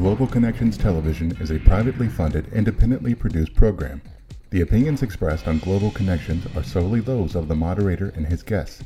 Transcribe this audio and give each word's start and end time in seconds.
Global 0.00 0.26
Connections 0.26 0.76
Television 0.78 1.36
is 1.42 1.50
a 1.50 1.58
privately 1.58 2.08
funded, 2.08 2.50
independently 2.54 3.14
produced 3.14 3.54
program. 3.54 4.00
The 4.48 4.62
opinions 4.62 5.02
expressed 5.02 5.46
on 5.46 5.58
Global 5.58 5.90
Connections 5.90 6.46
are 6.56 6.62
solely 6.62 7.00
those 7.00 7.34
of 7.34 7.48
the 7.48 7.54
moderator 7.54 8.10
and 8.16 8.26
his 8.26 8.42
guests. 8.42 8.82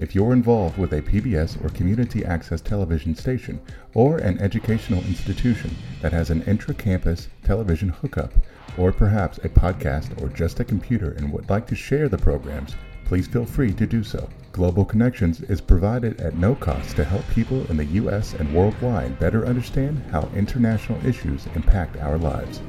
If 0.00 0.16
you're 0.16 0.32
involved 0.32 0.76
with 0.76 0.92
a 0.92 1.02
PBS 1.02 1.64
or 1.64 1.68
community 1.68 2.24
access 2.24 2.60
television 2.60 3.14
station 3.14 3.60
or 3.94 4.18
an 4.18 4.40
educational 4.40 5.04
institution 5.04 5.76
that 6.02 6.12
has 6.12 6.30
an 6.30 6.42
intra 6.42 6.74
campus 6.74 7.28
television 7.44 7.90
hookup, 7.90 8.32
or 8.76 8.92
perhaps 8.92 9.38
a 9.38 9.48
podcast 9.48 10.20
or 10.20 10.28
just 10.28 10.58
a 10.58 10.64
computer 10.64 11.12
and 11.12 11.32
would 11.32 11.48
like 11.48 11.68
to 11.68 11.76
share 11.76 12.08
the 12.08 12.18
programs, 12.18 12.74
please 13.08 13.26
feel 13.26 13.46
free 13.46 13.72
to 13.72 13.86
do 13.86 14.04
so. 14.04 14.28
Global 14.52 14.84
Connections 14.84 15.40
is 15.40 15.62
provided 15.62 16.20
at 16.20 16.36
no 16.36 16.54
cost 16.54 16.94
to 16.96 17.04
help 17.04 17.26
people 17.30 17.64
in 17.70 17.78
the 17.78 17.86
U.S. 17.86 18.34
and 18.34 18.54
worldwide 18.54 19.18
better 19.18 19.46
understand 19.46 20.04
how 20.10 20.28
international 20.36 21.04
issues 21.06 21.46
impact 21.54 21.96
our 21.96 22.18
lives. 22.18 22.60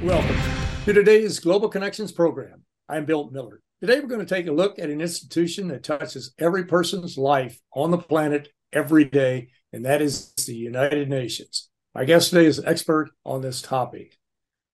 Welcome 0.00 0.36
to 0.84 0.92
today's 0.92 1.40
Global 1.40 1.68
Connections 1.68 2.12
program. 2.12 2.62
I'm 2.88 3.04
Bill 3.04 3.28
Miller. 3.30 3.62
Today, 3.80 3.98
we're 3.98 4.06
going 4.06 4.24
to 4.24 4.34
take 4.34 4.46
a 4.46 4.52
look 4.52 4.78
at 4.78 4.90
an 4.90 5.00
institution 5.00 5.66
that 5.68 5.82
touches 5.82 6.32
every 6.38 6.66
person's 6.66 7.18
life 7.18 7.58
on 7.74 7.90
the 7.90 7.98
planet 7.98 8.48
every 8.72 9.06
day, 9.06 9.48
and 9.72 9.84
that 9.84 10.00
is 10.00 10.32
the 10.46 10.54
United 10.54 11.08
Nations. 11.08 11.68
My 11.96 12.04
guest 12.04 12.30
today 12.30 12.46
is 12.46 12.60
an 12.60 12.68
expert 12.68 13.10
on 13.24 13.40
this 13.40 13.60
topic. 13.60 14.19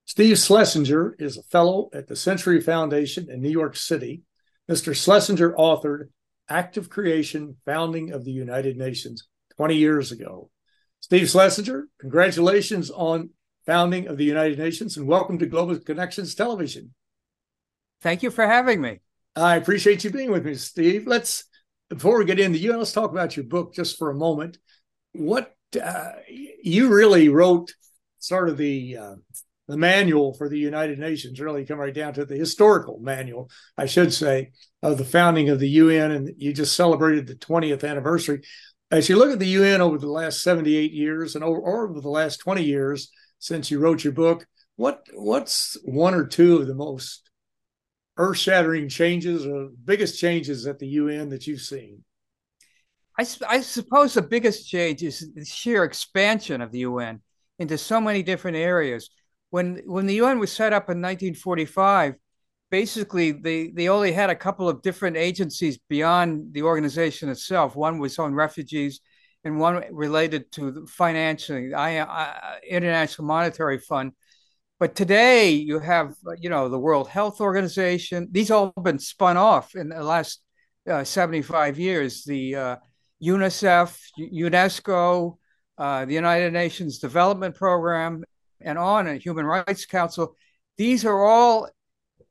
Steve 0.09 0.39
Schlesinger 0.39 1.17
is 1.19 1.37
a 1.37 1.43
fellow 1.43 1.91
at 1.93 2.07
the 2.07 2.15
Century 2.15 2.61
Foundation 2.61 3.29
in 3.29 3.43
New 3.43 3.51
York 3.51 3.75
City. 3.75 4.23
Mr. 4.71 4.95
Schlesinger 4.95 5.53
authored 5.59 6.11
Act 6.49 6.77
of 6.77 6.89
Creation 6.89 7.57
Founding 7.65 8.13
of 8.13 8.25
the 8.25 8.31
United 8.31 8.77
Nations 8.77 9.27
20 9.57 9.75
years 9.75 10.13
ago. 10.13 10.49
Steve 11.01 11.29
Schlesinger, 11.29 11.89
congratulations 11.99 12.89
on 12.89 13.31
founding 13.67 14.07
of 14.07 14.17
the 14.17 14.25
United 14.25 14.61
Nations, 14.61 14.97
and 14.97 15.09
welcome 15.09 15.41
to 15.41 15.47
Global 15.47 15.77
Connections 15.81 16.37
Television. 16.37 16.95
Thank 18.01 18.23
you 18.23 18.31
for 18.31 18.47
having 18.47 18.81
me. 18.81 19.01
I 19.35 19.57
appreciate 19.57 20.05
you 20.05 20.11
being 20.11 20.31
with 20.31 20.47
me, 20.47 20.55
Steve. 20.55 21.09
Let's 21.09 21.47
before 21.89 22.17
we 22.19 22.27
get 22.27 22.39
into 22.39 22.59
you, 22.59 22.77
let's 22.77 22.93
talk 22.93 23.11
about 23.11 23.37
your 23.37 23.47
book 23.47 23.75
just 23.75 23.99
for 23.99 24.11
a 24.11 24.15
moment. 24.15 24.59
What 25.15 25.53
uh, 25.83 26.13
you 26.63 26.95
really 26.95 27.29
wrote, 27.29 27.75
sort 28.21 28.49
of 28.49 28.57
the 28.57 28.99
uh, 28.99 29.15
the 29.69 29.77
manual 29.77 30.35
for 30.35 30.49
the 30.49 30.59
United 30.59 30.99
Nations, 30.99 31.41
really 31.41 31.65
come 31.65 31.79
right 31.79 31.95
down 31.95 32.15
to 32.15 32.25
the 32.25 32.37
historical 32.37 32.99
manual, 33.01 33.51
I 33.77 33.87
should 33.87 34.13
say, 34.13 34.53
of 34.83 34.99
the 34.99 35.05
founding 35.05 35.49
of 35.49 35.59
the 35.59 35.69
UN, 35.69 36.11
and 36.13 36.31
you 36.37 36.53
just 36.53 36.77
celebrated 36.77 37.27
the 37.27 37.35
20th 37.35 37.89
anniversary. 37.89 38.43
As 38.91 39.09
you 39.09 39.17
look 39.17 39.33
at 39.33 39.41
the 39.41 39.47
UN 39.47 39.81
over 39.81 39.99
the 39.99 40.07
last 40.07 40.43
78 40.43 40.93
years 40.93 41.35
and 41.35 41.43
over, 41.43 41.85
over 41.89 42.01
the 42.01 42.09
last 42.09 42.37
20 42.39 42.63
years, 42.63 43.11
since 43.39 43.71
you 43.71 43.79
wrote 43.79 44.05
your 44.05 44.13
book. 44.13 44.47
What 44.77 45.07
what's 45.15 45.77
one 45.85 46.15
or 46.15 46.27
two 46.27 46.59
of 46.59 46.67
the 46.67 46.75
most 46.75 47.31
earth-shattering 48.19 48.89
changes 48.89 49.47
or 49.47 49.69
biggest 49.85 50.19
changes 50.19 50.67
at 50.67 50.79
the 50.79 50.89
UN 50.89 51.29
that 51.31 51.47
you've 51.47 51.61
seen? 51.61 52.03
I, 53.19 53.27
I 53.49 53.61
suppose 53.61 54.15
the 54.15 54.23
biggest 54.23 54.69
change 54.69 55.03
is 55.03 55.33
the 55.35 55.45
sheer 55.45 55.85
expansion 55.85 56.61
of 56.61 56.73
the 56.73 56.81
UN 56.81 57.23
into 57.59 57.79
so 57.79 58.01
many 58.01 58.23
different 58.23 58.59
areas. 58.59 59.09
When 59.51 59.83
when 59.87 60.07
the 60.07 60.15
UN 60.15 60.39
was 60.39 60.53
set 60.53 60.73
up 60.73 60.85
in 60.85 61.01
1945, 61.01 62.17
basically 62.71 63.33
they 63.33 63.69
they 63.69 63.89
only 63.89 64.13
had 64.13 64.31
a 64.31 64.37
couple 64.37 64.69
of 64.69 64.83
different 64.83 65.17
agencies 65.17 65.79
beyond 65.89 66.53
the 66.53 66.63
organization 66.63 67.29
itself. 67.29 67.77
One 67.77 67.99
was 67.99 68.19
on 68.19 68.35
refugees, 68.35 69.01
and 69.45 69.59
one 69.59 69.85
related 69.93 70.51
to 70.53 70.87
financing, 70.87 71.73
I, 71.75 72.01
I, 72.01 72.59
International 72.69 73.27
Monetary 73.29 73.79
Fund. 73.79 74.13
But 74.79 74.95
today 74.95 75.51
you 75.51 75.79
have, 75.79 76.15
you 76.39 76.51
know, 76.51 76.69
the 76.69 76.79
World 76.79 77.09
Health 77.09 77.41
Organization. 77.41 78.29
These 78.31 78.51
all 78.51 78.73
been 78.83 78.99
spun 78.99 79.37
off 79.37 79.75
in 79.75 79.89
the 79.89 80.03
last 80.03 80.43
uh, 80.91 81.05
75 81.05 81.79
years. 81.79 82.25
The 82.25 82.55
uh, 82.57 82.77
UNICEF, 83.23 83.99
UNESCO, 84.19 85.37
uh, 85.79 86.05
the 86.05 86.15
United 86.15 86.53
Nations 86.53 86.99
Development 86.99 87.55
Program, 87.55 88.25
and 88.61 88.79
on, 88.79 89.07
and 89.07 89.21
Human 89.21 89.47
Rights 89.47 89.87
Council. 89.87 90.37
These 90.77 91.05
are 91.05 91.25
all 91.25 91.69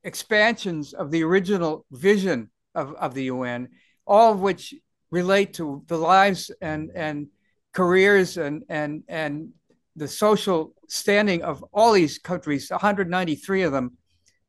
expansions 0.04 0.94
of 0.94 1.12
the 1.12 1.24
original 1.24 1.86
vision 1.92 2.52
of, 2.74 2.94
of 2.94 3.14
the 3.14 3.26
UN, 3.26 3.70
all 4.06 4.34
of 4.34 4.40
which 4.40 4.74
relate 5.12 5.54
to 5.54 5.84
the 5.88 5.98
lives 5.98 6.52
and 6.62 6.92
and 6.96 7.28
careers 7.74 8.38
and 8.38 8.64
and 8.70 9.04
and 9.08 9.50
the 9.96 10.08
social 10.08 10.74
standing 10.88 11.42
of 11.42 11.64
all 11.74 11.94
these 11.94 12.18
countries 12.20 12.70
193 12.70 13.64
of 13.64 13.72
them 13.72 13.98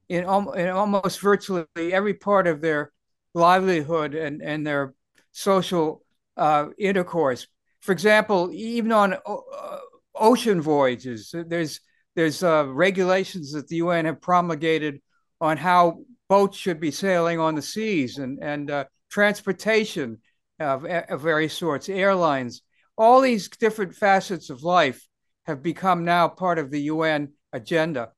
in, 0.09 0.23
in 0.25 0.69
almost 0.69 1.21
virtually 1.21 1.67
every 1.77 2.15
part 2.15 2.47
of 2.47 2.61
their 2.61 2.93
livelihood 3.35 4.15
and 4.15 4.43
and 4.43 4.67
their 4.67 4.95
social 5.33 6.03
uh, 6.37 6.67
intercourse 6.79 7.47
for 7.81 7.93
example 7.93 8.51
even 8.53 8.93
on 8.93 9.15
uh, 9.15 9.79
ocean 10.19 10.61
voyages 10.61 11.35
there's 11.49 11.81
there's 12.15 12.43
uh, 12.43 12.67
regulations 12.69 13.53
that 13.53 13.69
the 13.69 13.77
UN 13.77 14.07
have 14.07 14.23
promulgated 14.23 15.03
on 15.41 15.59
how 15.59 15.99
boats 16.29 16.57
should 16.57 16.81
be 16.81 16.91
sailing 16.91 17.39
on 17.39 17.55
the 17.55 17.63
seas 17.63 18.19
and 18.19 18.43
and 18.43 18.71
uh, 18.71 18.85
transportation 19.11 20.19
of, 20.59 20.85
of 20.85 21.21
various 21.21 21.55
sorts, 21.55 21.89
airlines, 21.89 22.63
all 22.97 23.21
these 23.21 23.49
different 23.49 23.95
facets 23.95 24.51
of 24.51 24.63
life 24.63 25.07
have 25.45 25.63
become 25.63 26.05
now 26.05 26.29
part 26.29 26.59
of 26.59 26.71
the 26.71 26.83
UN 26.83 27.33
agenda. 27.53 28.13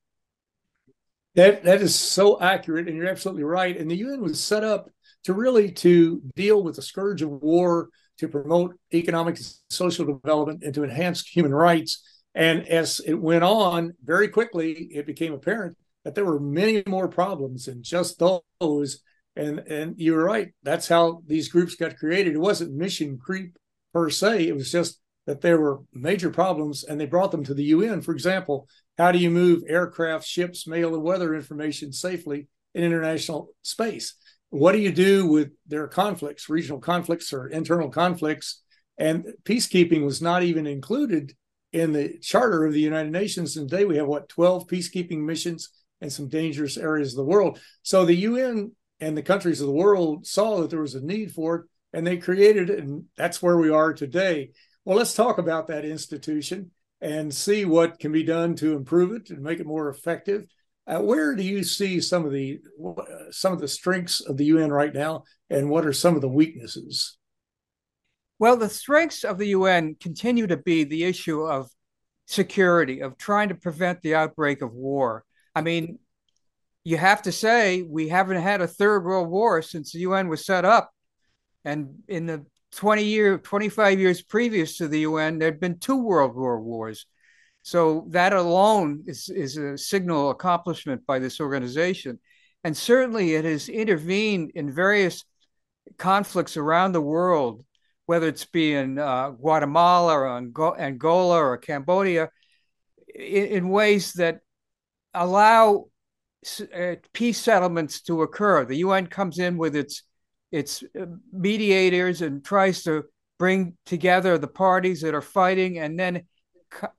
That 1.35 1.63
that 1.63 1.81
is 1.81 1.95
so 1.95 2.41
accurate, 2.41 2.87
and 2.87 2.97
you're 2.97 3.07
absolutely 3.07 3.43
right. 3.43 3.77
And 3.77 3.89
the 3.89 3.97
UN 3.97 4.21
was 4.21 4.43
set 4.43 4.63
up 4.63 4.89
to 5.25 5.33
really 5.33 5.71
to 5.71 6.21
deal 6.35 6.63
with 6.63 6.75
the 6.75 6.81
scourge 6.81 7.21
of 7.21 7.29
war, 7.29 7.89
to 8.19 8.27
promote 8.27 8.75
economic 8.93 9.37
and 9.37 9.53
social 9.69 10.05
development, 10.05 10.63
and 10.63 10.73
to 10.73 10.83
enhance 10.83 11.25
human 11.25 11.53
rights. 11.53 12.03
And 12.35 12.67
as 12.67 13.01
it 13.05 13.15
went 13.15 13.43
on, 13.43 13.93
very 14.03 14.27
quickly, 14.27 14.71
it 14.91 15.05
became 15.05 15.33
apparent 15.33 15.77
that 16.05 16.15
there 16.15 16.25
were 16.25 16.39
many 16.39 16.83
more 16.87 17.07
problems 17.07 17.65
than 17.65 17.83
just 17.83 18.19
those 18.19 19.01
and 19.35 19.59
and 19.59 19.95
you're 19.97 20.23
right. 20.23 20.49
That's 20.63 20.87
how 20.87 21.21
these 21.25 21.49
groups 21.49 21.75
got 21.75 21.97
created. 21.97 22.33
It 22.33 22.39
wasn't 22.39 22.73
mission 22.73 23.17
creep 23.17 23.57
per 23.93 24.09
se. 24.09 24.47
It 24.47 24.55
was 24.55 24.71
just 24.71 24.99
that 25.25 25.41
there 25.41 25.59
were 25.59 25.81
major 25.93 26.29
problems, 26.29 26.83
and 26.83 26.99
they 26.99 27.05
brought 27.05 27.31
them 27.31 27.43
to 27.45 27.53
the 27.53 27.65
UN. 27.65 28.01
For 28.01 28.13
example, 28.13 28.67
how 28.97 29.11
do 29.11 29.19
you 29.19 29.29
move 29.29 29.63
aircraft, 29.67 30.25
ships, 30.25 30.67
mail, 30.67 30.93
and 30.93 31.03
weather 31.03 31.35
information 31.35 31.93
safely 31.93 32.47
in 32.73 32.83
international 32.83 33.49
space? 33.61 34.15
What 34.49 34.71
do 34.71 34.79
you 34.79 34.91
do 34.91 35.27
with 35.27 35.51
their 35.67 35.87
conflicts, 35.87 36.49
regional 36.49 36.79
conflicts 36.79 37.33
or 37.33 37.47
internal 37.47 37.89
conflicts? 37.89 38.61
And 38.97 39.25
peacekeeping 39.43 40.03
was 40.03 40.21
not 40.21 40.43
even 40.43 40.67
included 40.67 41.33
in 41.71 41.93
the 41.93 42.17
charter 42.19 42.65
of 42.65 42.73
the 42.73 42.81
United 42.81 43.11
Nations. 43.11 43.55
And 43.55 43.69
today 43.69 43.85
we 43.85 43.97
have 43.97 44.07
what 44.07 44.29
12 44.29 44.67
peacekeeping 44.67 45.19
missions 45.19 45.69
in 46.01 46.09
some 46.09 46.27
dangerous 46.27 46.77
areas 46.77 47.13
of 47.13 47.17
the 47.17 47.25
world. 47.25 47.59
So 47.83 48.05
the 48.05 48.15
UN 48.15 48.71
and 48.99 49.15
the 49.15 49.23
countries 49.23 49.61
of 49.61 49.67
the 49.67 49.73
world 49.73 50.25
saw 50.25 50.61
that 50.61 50.69
there 50.69 50.81
was 50.81 50.95
a 50.95 51.05
need 51.05 51.31
for 51.31 51.55
it 51.55 51.65
and 51.93 52.05
they 52.05 52.17
created 52.17 52.69
it 52.69 52.79
and 52.79 53.05
that's 53.17 53.41
where 53.41 53.57
we 53.57 53.69
are 53.69 53.93
today 53.93 54.51
well 54.85 54.97
let's 54.97 55.13
talk 55.13 55.37
about 55.37 55.67
that 55.67 55.85
institution 55.85 56.71
and 57.01 57.33
see 57.33 57.65
what 57.65 57.99
can 57.99 58.11
be 58.11 58.23
done 58.23 58.55
to 58.55 58.75
improve 58.75 59.11
it 59.13 59.29
and 59.29 59.41
make 59.41 59.59
it 59.59 59.65
more 59.65 59.89
effective 59.89 60.45
uh, 60.89 60.99
where 60.99 61.35
do 61.35 61.43
you 61.43 61.63
see 61.63 62.01
some 62.01 62.25
of 62.25 62.31
the 62.31 62.59
some 63.31 63.53
of 63.53 63.61
the 63.61 63.67
strengths 63.67 64.21
of 64.21 64.37
the 64.37 64.45
un 64.45 64.71
right 64.71 64.93
now 64.93 65.23
and 65.49 65.69
what 65.69 65.85
are 65.85 65.93
some 65.93 66.15
of 66.15 66.21
the 66.21 66.27
weaknesses 66.27 67.17
well 68.39 68.57
the 68.57 68.69
strengths 68.69 69.23
of 69.23 69.37
the 69.37 69.53
un 69.53 69.95
continue 69.99 70.47
to 70.47 70.57
be 70.57 70.83
the 70.83 71.03
issue 71.03 71.41
of 71.41 71.69
security 72.25 73.01
of 73.01 73.17
trying 73.17 73.49
to 73.49 73.55
prevent 73.55 74.01
the 74.01 74.15
outbreak 74.15 74.61
of 74.61 74.73
war 74.73 75.23
i 75.55 75.61
mean 75.61 75.97
you 76.83 76.97
have 76.97 77.21
to 77.23 77.31
say 77.31 77.83
we 77.83 78.09
haven't 78.09 78.41
had 78.41 78.61
a 78.61 78.67
third 78.67 79.03
world 79.03 79.29
war 79.29 79.61
since 79.61 79.91
the 79.91 79.99
UN 79.99 80.27
was 80.27 80.45
set 80.45 80.65
up. 80.65 80.91
And 81.65 81.99
in 82.07 82.25
the 82.25 82.45
20 82.71 83.03
year, 83.03 83.37
25 83.37 83.99
years 83.99 84.21
previous 84.21 84.77
to 84.77 84.87
the 84.87 85.01
UN, 85.01 85.39
there'd 85.39 85.59
been 85.59 85.79
two 85.79 86.01
world 86.01 86.35
war 86.35 86.59
wars. 86.59 87.05
So 87.61 88.05
that 88.09 88.33
alone 88.33 89.03
is, 89.05 89.29
is 89.29 89.57
a 89.57 89.77
signal 89.77 90.29
accomplishment 90.29 91.05
by 91.05 91.19
this 91.19 91.39
organization. 91.39 92.19
And 92.63 92.75
certainly 92.75 93.35
it 93.35 93.45
has 93.45 93.69
intervened 93.69 94.51
in 94.55 94.73
various 94.73 95.23
conflicts 95.97 96.57
around 96.57 96.91
the 96.91 97.01
world, 97.01 97.65
whether 98.05 98.27
it's 98.27 98.45
be 98.45 98.73
in 98.73 98.97
uh, 98.97 99.31
Guatemala 99.31 100.13
or 100.13 100.77
Angola 100.79 101.37
or 101.37 101.57
Cambodia, 101.57 102.29
in, 103.13 103.45
in 103.45 103.69
ways 103.69 104.13
that 104.13 104.39
allow 105.13 105.85
uh, 106.73 106.95
peace 107.13 107.39
settlements 107.39 108.01
to 108.01 108.21
occur. 108.21 108.65
The 108.65 108.77
UN 108.77 109.07
comes 109.07 109.39
in 109.39 109.57
with 109.57 109.75
its 109.75 110.03
its 110.51 110.83
uh, 110.99 111.05
mediators 111.31 112.21
and 112.21 112.43
tries 112.43 112.83
to 112.83 113.03
bring 113.37 113.77
together 113.85 114.37
the 114.37 114.47
parties 114.47 115.01
that 115.01 115.13
are 115.13 115.21
fighting, 115.21 115.77
and 115.77 115.99
then 115.99 116.23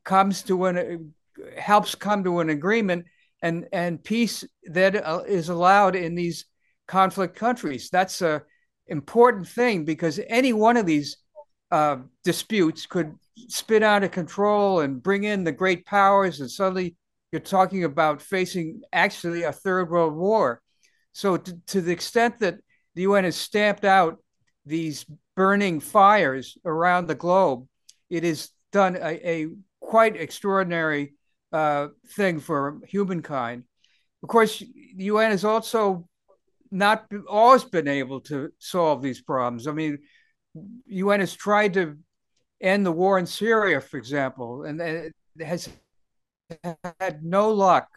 comes 0.04 0.42
to 0.44 0.66
an 0.66 1.14
helps 1.56 1.94
come 1.94 2.24
to 2.24 2.40
an 2.40 2.50
agreement, 2.50 3.06
and 3.42 3.66
and 3.72 4.02
peace 4.02 4.44
that 4.64 4.96
uh, 4.96 5.22
is 5.26 5.48
allowed 5.48 5.96
in 5.96 6.14
these 6.14 6.46
conflict 6.86 7.36
countries. 7.36 7.88
That's 7.90 8.22
a 8.22 8.42
important 8.86 9.48
thing 9.48 9.84
because 9.84 10.20
any 10.28 10.52
one 10.52 10.76
of 10.76 10.86
these 10.86 11.16
uh, 11.70 11.98
disputes 12.24 12.86
could 12.86 13.14
spin 13.48 13.82
out 13.82 14.02
of 14.02 14.10
control 14.10 14.80
and 14.80 15.02
bring 15.02 15.24
in 15.24 15.44
the 15.44 15.52
great 15.52 15.86
powers, 15.86 16.40
and 16.40 16.50
suddenly 16.50 16.96
you're 17.32 17.40
talking 17.40 17.84
about 17.84 18.20
facing 18.20 18.82
actually 18.92 19.44
a 19.44 19.52
third 19.52 19.90
world 19.90 20.14
war. 20.14 20.60
So, 21.12 21.36
to, 21.36 21.80
the 21.80 21.92
extent 21.92 22.40
that 22.40 22.56
the 22.94 23.02
UN 23.02 23.24
has 23.24 23.36
stamped 23.36 23.84
out 23.84 24.18
these 24.66 25.06
burning 25.36 25.80
fires 25.80 26.58
around 26.64 27.06
the 27.06 27.14
globe, 27.14 27.66
it 28.08 28.24
has 28.24 28.50
done 28.72 28.96
a, 28.96 29.28
a 29.28 29.46
quite 29.80 30.16
extraordinary 30.16 31.14
uh, 31.52 31.88
thing 32.08 32.40
for 32.40 32.80
humankind. 32.86 33.64
Of 34.22 34.28
course, 34.28 34.58
the 34.58 35.04
UN 35.04 35.30
has 35.30 35.44
also 35.44 36.08
not 36.70 37.06
always 37.28 37.64
been 37.64 37.88
able 37.88 38.20
to 38.20 38.52
solve 38.58 39.02
these 39.02 39.20
problems. 39.20 39.66
I 39.66 39.72
mean, 39.72 39.98
UN 40.86 41.20
has 41.20 41.34
tried 41.34 41.74
to 41.74 41.96
end 42.60 42.84
the 42.84 42.92
war 42.92 43.18
in 43.18 43.26
Syria, 43.26 43.80
for 43.80 43.96
example, 43.96 44.64
and 44.64 44.80
it 44.80 45.14
has 45.40 45.68
had 47.00 47.24
no 47.24 47.50
luck 47.50 47.88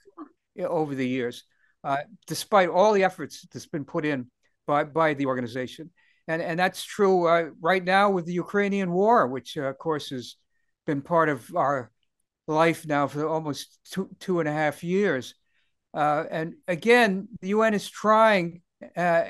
over 0.59 0.95
the 0.95 1.07
years, 1.07 1.43
uh, 1.83 1.97
despite 2.27 2.69
all 2.69 2.93
the 2.93 3.03
efforts 3.03 3.45
that's 3.51 3.65
been 3.65 3.85
put 3.85 4.05
in 4.05 4.29
by 4.65 4.83
by 4.83 5.13
the 5.13 5.25
organization. 5.25 5.89
And 6.27 6.41
and 6.41 6.57
that's 6.57 6.83
true 6.83 7.27
uh, 7.27 7.49
right 7.59 7.83
now 7.83 8.09
with 8.11 8.25
the 8.25 8.33
Ukrainian 8.33 8.91
war, 8.91 9.27
which 9.27 9.57
uh, 9.57 9.63
of 9.63 9.77
course 9.77 10.09
has 10.09 10.35
been 10.85 11.01
part 11.01 11.29
of 11.29 11.55
our 11.55 11.91
life 12.47 12.85
now 12.85 13.07
for 13.07 13.27
almost 13.27 13.79
two 13.91 14.09
two 14.19 14.39
and 14.39 14.49
a 14.49 14.53
half 14.53 14.83
years. 14.83 15.35
Uh, 15.93 16.23
and 16.29 16.55
again, 16.67 17.27
the 17.41 17.49
UN 17.49 17.73
is 17.73 17.89
trying 17.89 18.61
uh, 18.97 19.23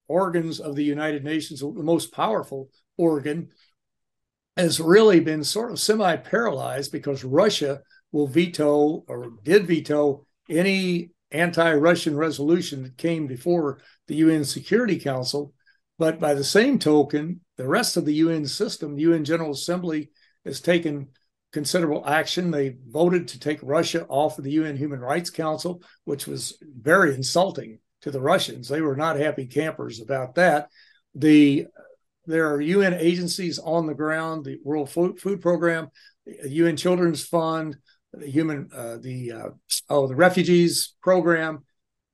organs 0.08 0.58
of 0.58 0.74
the 0.74 0.82
United 0.82 1.22
Nations, 1.22 1.60
the 1.60 1.70
most 1.70 2.12
powerful 2.12 2.68
organ, 2.96 3.50
has 4.56 4.80
really 4.80 5.20
been 5.20 5.44
sort 5.44 5.70
of 5.70 5.78
semi 5.78 6.16
paralyzed 6.16 6.90
because 6.90 7.22
Russia 7.22 7.80
will 8.10 8.26
veto 8.26 9.04
or 9.06 9.30
did 9.44 9.68
veto 9.68 10.26
any 10.48 11.10
anti 11.30 11.72
Russian 11.74 12.16
resolution 12.16 12.82
that 12.82 12.98
came 12.98 13.28
before 13.28 13.80
the 14.08 14.16
UN 14.16 14.44
Security 14.44 14.98
Council. 14.98 15.52
But 16.02 16.18
by 16.18 16.34
the 16.34 16.42
same 16.42 16.80
token, 16.80 17.42
the 17.56 17.68
rest 17.68 17.96
of 17.96 18.04
the 18.04 18.14
UN 18.14 18.44
system, 18.44 18.96
the 18.96 19.02
UN 19.02 19.24
General 19.24 19.52
Assembly, 19.52 20.10
has 20.44 20.60
taken 20.60 21.10
considerable 21.52 22.04
action. 22.04 22.50
They 22.50 22.74
voted 22.88 23.28
to 23.28 23.38
take 23.38 23.60
Russia 23.62 24.04
off 24.08 24.36
of 24.36 24.42
the 24.42 24.50
UN 24.50 24.76
Human 24.76 24.98
Rights 24.98 25.30
Council, 25.30 25.80
which 26.02 26.26
was 26.26 26.58
very 26.60 27.14
insulting 27.14 27.78
to 28.00 28.10
the 28.10 28.20
Russians. 28.20 28.66
They 28.66 28.80
were 28.80 28.96
not 28.96 29.14
happy 29.14 29.46
campers 29.46 30.00
about 30.00 30.34
that. 30.34 30.70
The 31.14 31.68
there 32.26 32.52
are 32.52 32.60
UN 32.60 32.94
agencies 32.94 33.60
on 33.60 33.86
the 33.86 33.94
ground, 33.94 34.44
the 34.44 34.58
World 34.64 34.90
Food, 34.90 35.40
Program, 35.40 35.88
the 36.26 36.50
UN 36.50 36.76
Children's 36.76 37.24
Fund, 37.24 37.76
the 38.12 38.26
human 38.26 38.70
uh, 38.74 38.96
the 39.00 39.30
uh, 39.30 39.48
oh 39.88 40.08
the 40.08 40.16
refugees 40.16 40.94
program 41.00 41.64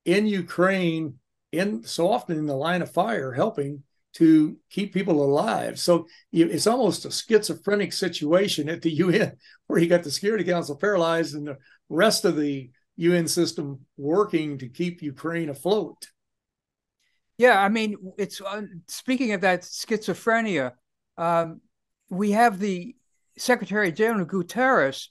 in 0.04 0.26
Ukraine 0.26 1.14
in 1.52 1.83
so 1.85 2.11
often 2.11 2.38
in 2.38 2.47
the 2.47 2.57
line 2.57 2.83
of 2.83 2.93
fire 2.93 3.33
helping 3.33 3.83
to 4.14 4.57
keep 4.71 4.93
people 4.93 5.23
alive. 5.23 5.78
So 5.78 6.07
it's 6.33 6.67
almost 6.67 7.05
a 7.05 7.11
schizophrenic 7.11 7.93
situation 7.93 8.69
at 8.69 8.83
the 8.83 8.90
UN 9.05 9.37
where 9.67 9.78
you 9.78 9.88
got 9.88 10.02
the 10.02 10.11
Security 10.11 10.45
Council 10.45 10.76
paralyzed 10.76 11.35
and 11.35 11.47
the 11.47 11.59
rest 11.88 12.25
of 12.25 12.37
the 12.37 12.71
UN 12.97 13.28
system 13.28 13.87
working 13.97 14.59
to 14.59 14.69
keep 14.69 15.02
Ukraine 15.02 15.49
afloat. 15.49 16.09
Yeah, 17.38 17.61
I 17.61 17.69
mean, 17.69 17.97
it's 18.19 18.40
uh, 18.40 18.62
speaking 18.88 19.33
of 19.33 19.43
that 19.43 19.62
schizophrenia. 19.62 20.73
Um, 21.17 21.61
we 22.11 22.33
have 22.33 22.59
the 22.59 22.97
Secretary 23.37 23.93
General 23.93 24.26
Guterres, 24.26 25.07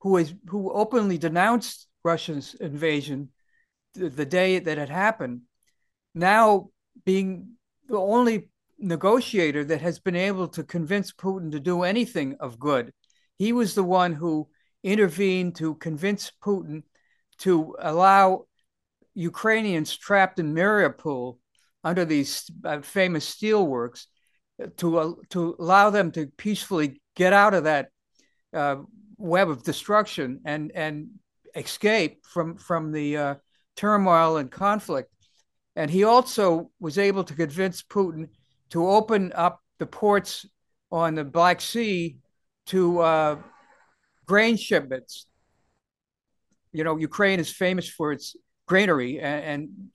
who 0.00 0.16
is 0.18 0.32
who 0.46 0.70
openly 0.70 1.18
denounced 1.18 1.88
Russia's 2.04 2.54
invasion 2.60 3.30
the, 3.94 4.08
the 4.08 4.26
day 4.26 4.60
that 4.60 4.78
it 4.78 4.88
happened. 4.88 5.42
Now 6.16 6.70
being 7.04 7.56
the 7.88 7.98
only 7.98 8.48
negotiator 8.78 9.64
that 9.64 9.82
has 9.82 9.98
been 9.98 10.16
able 10.16 10.48
to 10.48 10.64
convince 10.64 11.12
Putin 11.12 11.52
to 11.52 11.60
do 11.60 11.82
anything 11.82 12.36
of 12.40 12.58
good. 12.58 12.92
He 13.36 13.52
was 13.52 13.74
the 13.74 13.84
one 13.84 14.14
who 14.14 14.48
intervened 14.82 15.56
to 15.56 15.74
convince 15.74 16.32
Putin 16.42 16.82
to 17.38 17.76
allow 17.78 18.46
Ukrainians 19.14 19.94
trapped 19.94 20.38
in 20.38 20.54
Mariupol 20.54 21.38
under 21.84 22.04
these 22.06 22.50
uh, 22.64 22.80
famous 22.80 23.28
steelworks 23.34 24.06
to 24.78 24.98
uh, 24.98 25.12
to 25.30 25.56
allow 25.58 25.90
them 25.90 26.10
to 26.12 26.26
peacefully 26.38 27.00
get 27.14 27.34
out 27.34 27.52
of 27.52 27.64
that 27.64 27.90
uh, 28.54 28.76
web 29.18 29.50
of 29.50 29.62
destruction 29.62 30.40
and 30.46 30.72
and 30.74 31.08
escape 31.54 32.24
from 32.24 32.56
from 32.56 32.90
the 32.90 33.16
uh, 33.16 33.34
turmoil 33.76 34.38
and 34.38 34.50
conflict. 34.50 35.10
And 35.76 35.90
he 35.90 36.04
also 36.04 36.70
was 36.80 36.98
able 36.98 37.22
to 37.24 37.34
convince 37.34 37.82
Putin 37.82 38.28
to 38.70 38.88
open 38.88 39.32
up 39.34 39.60
the 39.78 39.86
ports 39.86 40.46
on 40.90 41.14
the 41.14 41.24
Black 41.24 41.60
Sea 41.60 42.16
to 42.66 43.00
uh, 43.00 43.36
grain 44.26 44.56
shipments. 44.56 45.26
You 46.72 46.82
know, 46.84 46.96
Ukraine 46.96 47.40
is 47.40 47.50
famous 47.52 47.88
for 47.88 48.12
its 48.12 48.36
granary, 48.66 49.20
and, 49.20 49.44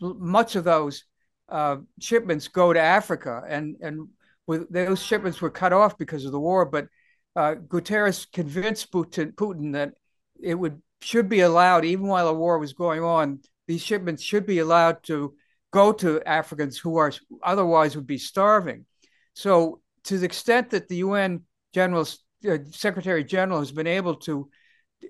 and 0.02 0.20
much 0.20 0.56
of 0.56 0.64
those 0.64 1.04
uh, 1.50 1.78
shipments 2.00 2.48
go 2.48 2.72
to 2.74 2.80
Africa, 2.80 3.44
and 3.48 3.76
and 3.82 4.08
with 4.48 4.72
those 4.72 5.02
shipments 5.02 5.42
were 5.42 5.50
cut 5.50 5.74
off 5.74 5.98
because 5.98 6.26
of 6.26 6.32
the 6.32 6.40
war. 6.40 6.66
But 6.66 6.88
uh, 7.36 7.56
Guterres 7.56 8.32
convinced 8.32 8.92
Putin, 8.92 9.34
Putin 9.34 9.74
that 9.74 9.94
it 10.42 10.56
would 10.56 10.82
should 11.02 11.28
be 11.28 11.42
allowed, 11.42 11.86
even 11.86 12.08
while 12.08 12.28
the 12.28 12.34
war 12.34 12.58
was 12.60 12.74
going 12.74 13.04
on, 13.04 13.40
these 13.68 13.82
shipments 13.82 14.24
should 14.24 14.46
be 14.46 14.60
allowed 14.60 15.04
to 15.04 15.34
go 15.72 15.94
to 15.94 16.22
Africans 16.26 16.78
who 16.78 16.98
are 16.98 17.12
otherwise 17.44 17.96
would 17.96 18.08
be 18.08 18.18
starving. 18.18 18.86
So, 19.34 19.82
to 20.06 20.18
the 20.18 20.26
extent 20.26 20.72
that 20.72 20.88
the 20.88 20.98
UN 20.98 21.42
General 21.74 22.08
uh, 22.48 22.58
Secretary 22.72 23.24
General 23.24 23.60
has 23.60 23.72
been 23.72 23.88
able 23.88 24.16
to 24.16 24.50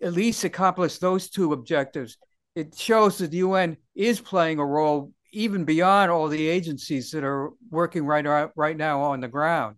at 0.01 0.13
least 0.13 0.43
accomplish 0.43 0.97
those 0.97 1.29
two 1.29 1.53
objectives, 1.53 2.17
it 2.55 2.77
shows 2.77 3.17
that 3.17 3.31
the 3.31 3.37
UN 3.37 3.77
is 3.95 4.19
playing 4.19 4.59
a 4.59 4.65
role 4.65 5.13
even 5.31 5.63
beyond 5.63 6.11
all 6.11 6.27
the 6.27 6.47
agencies 6.47 7.11
that 7.11 7.23
are 7.23 7.51
working 7.69 8.05
right 8.05 8.49
right 8.55 8.77
now 8.77 9.01
on 9.01 9.21
the 9.21 9.27
ground. 9.27 9.77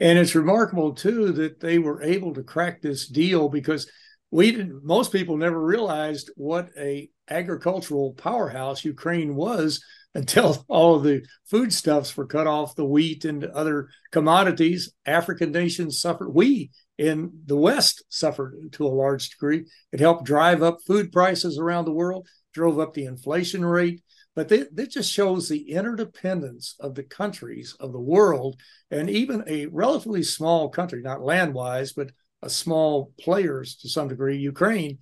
And 0.00 0.18
it's 0.18 0.34
remarkable 0.34 0.92
too 0.92 1.32
that 1.32 1.60
they 1.60 1.78
were 1.78 2.02
able 2.02 2.34
to 2.34 2.42
crack 2.42 2.82
this 2.82 3.06
deal 3.06 3.48
because 3.48 3.90
we 4.34 4.68
most 4.82 5.12
people 5.12 5.36
never 5.36 5.60
realized 5.60 6.28
what 6.34 6.68
a 6.76 7.08
agricultural 7.30 8.14
powerhouse 8.14 8.84
Ukraine 8.84 9.36
was 9.36 9.80
until 10.16 10.64
all 10.66 10.96
of 10.96 11.04
the 11.04 11.24
foodstuffs 11.44 12.16
were 12.16 12.26
cut 12.26 12.48
off, 12.48 12.74
the 12.74 12.84
wheat 12.84 13.24
and 13.24 13.44
other 13.44 13.88
commodities. 14.10 14.92
African 15.06 15.52
nations 15.52 16.00
suffered. 16.00 16.30
We 16.30 16.72
in 16.98 17.30
the 17.46 17.56
West 17.56 18.02
suffered 18.08 18.72
to 18.72 18.86
a 18.86 18.88
large 18.88 19.30
degree. 19.30 19.66
It 19.92 20.00
helped 20.00 20.24
drive 20.24 20.64
up 20.64 20.78
food 20.84 21.12
prices 21.12 21.56
around 21.56 21.84
the 21.84 21.92
world, 21.92 22.26
drove 22.52 22.80
up 22.80 22.92
the 22.92 23.04
inflation 23.04 23.64
rate. 23.64 24.02
But 24.34 24.48
that 24.48 24.90
just 24.90 25.12
shows 25.12 25.48
the 25.48 25.70
interdependence 25.70 26.74
of 26.80 26.96
the 26.96 27.04
countries 27.04 27.76
of 27.78 27.92
the 27.92 28.00
world, 28.00 28.60
and 28.90 29.08
even 29.08 29.44
a 29.46 29.66
relatively 29.66 30.24
small 30.24 30.70
country, 30.70 31.02
not 31.02 31.22
land 31.22 31.54
wise, 31.54 31.92
but 31.92 32.10
small 32.48 33.12
players 33.20 33.76
to 33.76 33.88
some 33.88 34.08
degree, 34.08 34.36
Ukraine 34.36 34.98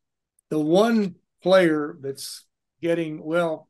The 0.49 0.59
one 0.59 1.15
player 1.43 1.97
that's 2.01 2.45
getting, 2.81 3.23
well, 3.23 3.69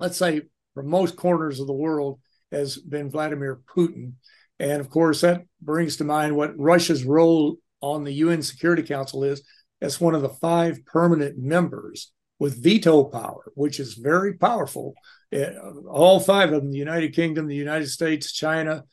let's 0.00 0.16
say 0.16 0.42
from 0.74 0.88
most 0.88 1.16
corners 1.16 1.60
of 1.60 1.66
the 1.66 1.72
world 1.72 2.20
has 2.52 2.76
been 2.76 3.10
Vladimir 3.10 3.60
Putin. 3.74 4.12
And 4.58 4.80
of 4.80 4.90
course, 4.90 5.20
that 5.20 5.42
brings 5.60 5.96
to 5.96 6.04
mind 6.04 6.36
what 6.36 6.58
Russia's 6.58 7.04
role 7.04 7.56
on 7.80 8.04
the 8.04 8.12
UN 8.12 8.42
Security 8.42 8.82
Council 8.82 9.24
is 9.24 9.42
as 9.80 10.00
one 10.00 10.14
of 10.14 10.22
the 10.22 10.28
five 10.28 10.84
permanent 10.84 11.38
members 11.38 12.12
with 12.40 12.62
veto 12.62 13.04
power, 13.04 13.52
which 13.54 13.78
is 13.80 13.94
very 13.94 14.34
powerful. 14.34 14.94
Uh, 15.34 15.50
all 15.88 16.18
five 16.20 16.52
of 16.52 16.62
them 16.62 16.72
the 16.72 16.78
United 16.78 17.14
Kingdom, 17.14 17.46
the 17.46 17.54
United 17.54 17.88
States, 17.88 18.32
China, 18.32 18.84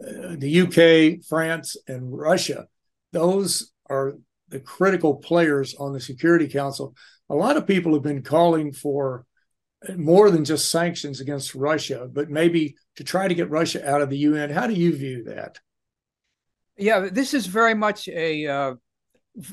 uh, 0.00 0.36
the 0.36 0.60
UK, 0.60 1.24
France, 1.24 1.76
and 1.86 2.16
Russia 2.16 2.66
those 3.14 3.70
are 3.88 4.14
the 4.48 4.60
critical 4.60 5.14
players 5.14 5.74
on 5.76 5.94
the 5.94 6.00
Security 6.00 6.48
Council. 6.48 6.94
A 7.30 7.34
lot 7.34 7.56
of 7.56 7.66
people 7.66 7.94
have 7.94 8.02
been 8.02 8.22
calling 8.22 8.72
for 8.72 9.24
more 9.96 10.30
than 10.30 10.44
just 10.44 10.70
sanctions 10.70 11.20
against 11.20 11.54
Russia, 11.54 12.08
but 12.12 12.30
maybe 12.30 12.76
to 12.96 13.04
try 13.04 13.28
to 13.28 13.34
get 13.34 13.50
Russia 13.50 13.88
out 13.88 14.02
of 14.02 14.10
the 14.10 14.18
UN. 14.18 14.50
How 14.50 14.66
do 14.66 14.74
you 14.74 14.94
view 14.96 15.24
that? 15.24 15.58
Yeah, 16.76 17.08
this 17.10 17.34
is 17.34 17.46
very 17.46 17.74
much 17.74 18.08
a 18.08 18.46
uh, 18.46 18.74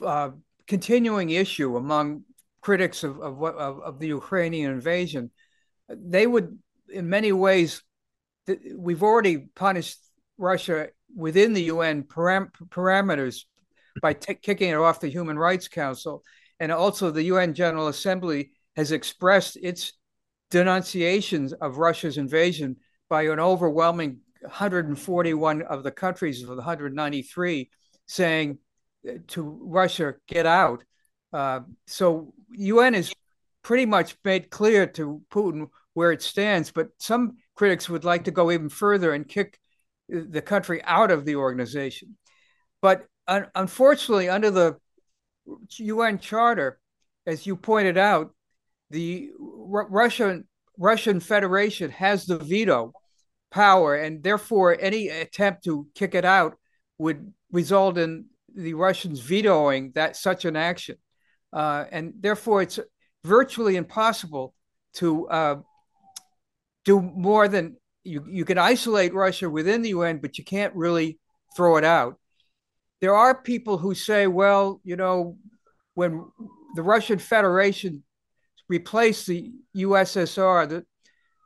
uh, 0.03 0.31
continuing 0.67 1.29
issue 1.29 1.77
among 1.77 2.23
critics 2.61 3.03
of 3.03 3.19
of, 3.19 3.43
of, 3.43 3.79
of 3.81 4.00
the 4.00 4.07
Ukrainian 4.07 4.71
invasion. 4.71 5.31
They 5.89 6.25
would, 6.25 6.57
in 6.91 7.09
many 7.09 7.31
ways, 7.31 7.83
we've 8.75 9.03
already 9.03 9.38
punished 9.55 10.00
Russia 10.38 10.89
within 11.15 11.53
the 11.53 11.63
UN 11.63 12.03
param- 12.03 12.51
parameters 12.69 13.43
by 14.01 14.13
t- 14.13 14.35
kicking 14.35 14.69
it 14.69 14.75
off 14.75 15.01
the 15.01 15.09
Human 15.09 15.38
Rights 15.38 15.67
Council, 15.67 16.23
and 16.59 16.71
also 16.71 17.11
the 17.11 17.23
UN 17.23 17.53
General 17.53 17.88
Assembly 17.88 18.51
has 18.75 18.91
expressed 18.91 19.57
its 19.61 19.93
denunciations 20.51 21.53
of 21.53 21.77
Russia's 21.77 22.17
invasion 22.17 22.75
by 23.10 23.24
an 23.24 23.39
overwhelming 23.39 24.20
141 24.41 25.62
of 25.63 25.84
the 25.84 25.91
countries 25.91 26.41
of 26.41 26.50
the 26.50 26.55
193 26.55 27.70
saying 28.05 28.60
to 29.27 29.60
Russia 29.63 30.13
get 30.27 30.46
out. 30.46 30.84
Uh, 31.34 31.62
so 31.88 32.34
UN 32.51 32.93
has 32.93 33.13
pretty 33.63 33.86
much 33.86 34.15
made 34.24 34.50
clear 34.50 34.86
to 34.86 35.22
Putin 35.31 35.70
where 35.93 36.12
it 36.12 36.22
stands, 36.22 36.72
but 36.72 36.89
some 37.00 37.38
critics 37.55 37.89
would 37.89 38.03
like 38.03 38.25
to 38.25 38.31
go 38.31 38.51
even 38.51 38.70
further 38.70 39.13
and 39.13 39.27
kick 39.27 39.60
the 40.08 40.41
country 40.41 40.84
out 40.84 41.12
of 41.12 41.25
the 41.25 41.36
organization. 41.36 42.17
But 42.81 43.05
un- 43.27 43.48
unfortunately, 43.55 44.29
under 44.29 44.51
the 44.51 44.77
UN 45.77 46.20
Charter, 46.20 46.79
as 47.25 47.46
you 47.46 47.55
pointed 47.55 47.98
out, 47.98 48.34
the 48.91 49.31
R- 49.39 49.88
Russian 49.89 50.48
Russian 50.77 51.19
Federation 51.19 51.91
has 51.91 52.25
the 52.25 52.38
veto 52.38 52.93
power, 53.51 53.95
and 53.95 54.24
therefore 54.24 54.77
any 54.79 55.10
attempt 55.10 55.63
to 55.65 55.88
kick 55.95 56.15
it 56.15 56.25
out 56.25 56.57
would 56.98 57.33
result 57.51 57.98
in 57.98 58.25
the 58.55 58.74
Russians 58.74 59.19
vetoing 59.19 59.91
that 59.95 60.15
such 60.15 60.45
an 60.45 60.55
action, 60.55 60.98
uh, 61.53 61.86
and 61.91 62.13
therefore 62.19 62.62
it's 62.62 62.79
virtually 63.24 63.75
impossible 63.75 64.53
to 64.93 65.27
uh, 65.27 65.55
do 66.86 67.01
more 67.01 67.48
than 67.48 67.77
you. 68.03 68.25
You 68.29 68.45
can 68.45 68.57
isolate 68.57 69.13
Russia 69.13 69.50
within 69.50 69.81
the 69.81 69.89
UN, 69.89 70.17
but 70.17 70.38
you 70.38 70.43
can't 70.43 70.75
really 70.75 71.19
throw 71.55 71.77
it 71.77 71.83
out. 71.83 72.17
There 73.00 73.15
are 73.15 73.41
people 73.41 73.77
who 73.77 73.95
say, 73.95 74.27
well, 74.27 74.79
you 74.83 74.95
know, 74.95 75.38
when 75.93 76.25
the 76.75 76.83
Russian 76.83 77.19
Federation 77.19 78.03
replaced 78.71 79.27
the 79.27 79.51
USSR, 79.75 80.69
the 80.69 80.85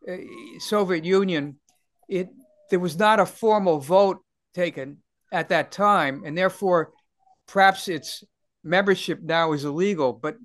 uh, 0.07 0.59
Soviet 0.59 1.03
Union, 1.03 1.59
it 2.07 2.29
there 2.69 2.79
was 2.79 2.97
not 2.97 3.19
a 3.19 3.25
formal 3.25 3.79
vote 3.79 4.19
taken 4.53 4.97
at 5.31 5.49
that 5.49 5.71
time, 5.71 6.23
and 6.25 6.37
therefore 6.37 6.91
perhaps 7.47 7.87
its 7.87 8.23
membership 8.63 9.19
now 9.23 9.53
is 9.53 9.65
illegal. 9.65 10.13
But 10.13 10.35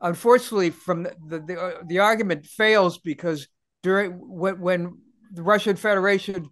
unfortunately, 0.00 0.70
from 0.70 1.02
the 1.02 1.12
the, 1.26 1.38
the, 1.40 1.60
uh, 1.60 1.82
the 1.86 1.98
argument 1.98 2.46
fails 2.46 2.98
because 2.98 3.48
during 3.82 4.12
when, 4.12 4.60
when 4.60 4.80
the 5.32 5.42
Russian 5.42 5.76
Federation 5.76 6.48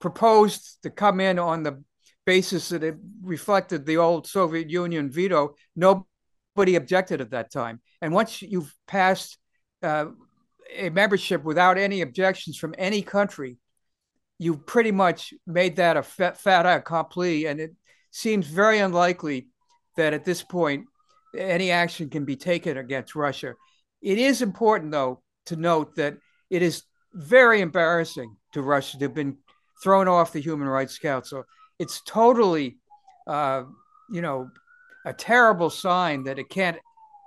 proposed 0.00 0.62
to 0.84 0.90
come 0.90 1.20
in 1.20 1.38
on 1.38 1.62
the 1.62 1.82
basis 2.24 2.70
that 2.70 2.82
it 2.82 2.96
reflected 3.22 3.84
the 3.84 3.98
old 3.98 4.26
Soviet 4.26 4.70
Union 4.70 5.10
veto, 5.10 5.54
nobody 5.76 6.11
objected 6.56 7.20
at 7.20 7.30
that 7.30 7.52
time. 7.52 7.80
And 8.00 8.12
once 8.12 8.42
you've 8.42 8.74
passed 8.86 9.38
uh, 9.82 10.06
a 10.76 10.90
membership 10.90 11.44
without 11.44 11.78
any 11.78 12.00
objections 12.00 12.56
from 12.56 12.74
any 12.78 13.02
country, 13.02 13.58
you've 14.38 14.66
pretty 14.66 14.92
much 14.92 15.34
made 15.46 15.76
that 15.76 15.96
a 15.96 16.02
fait 16.02 16.66
accompli. 16.66 17.46
And 17.46 17.60
it 17.60 17.74
seems 18.10 18.46
very 18.46 18.78
unlikely 18.78 19.48
that 19.96 20.14
at 20.14 20.24
this 20.24 20.42
point 20.42 20.86
any 21.36 21.70
action 21.70 22.10
can 22.10 22.24
be 22.24 22.36
taken 22.36 22.76
against 22.76 23.14
Russia. 23.14 23.54
It 24.00 24.18
is 24.18 24.42
important, 24.42 24.92
though, 24.92 25.22
to 25.46 25.56
note 25.56 25.96
that 25.96 26.16
it 26.50 26.62
is 26.62 26.82
very 27.14 27.60
embarrassing 27.60 28.36
to 28.52 28.62
Russia 28.62 28.98
to 28.98 29.04
have 29.04 29.14
been 29.14 29.38
thrown 29.82 30.08
off 30.08 30.32
the 30.32 30.40
Human 30.40 30.68
Rights 30.68 30.98
Council. 30.98 31.44
It's 31.78 32.02
totally, 32.02 32.78
uh, 33.26 33.64
you 34.10 34.22
know, 34.22 34.50
a 35.04 35.12
terrible 35.12 35.70
sign 35.70 36.24
that 36.24 36.38
it 36.38 36.48
can't 36.48 36.78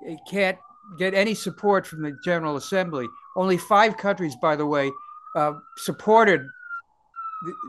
it 0.02 0.20
can't 0.30 0.58
get 0.98 1.14
any 1.14 1.34
support 1.34 1.88
from 1.88 2.02
the 2.02 2.16
General 2.24 2.58
Assembly. 2.58 3.08
Only 3.36 3.58
five 3.58 3.98
countries, 3.98 4.36
by 4.42 4.56
the 4.56 4.66
way, 4.66 4.92
uh, 5.36 5.54
supported 5.78 6.48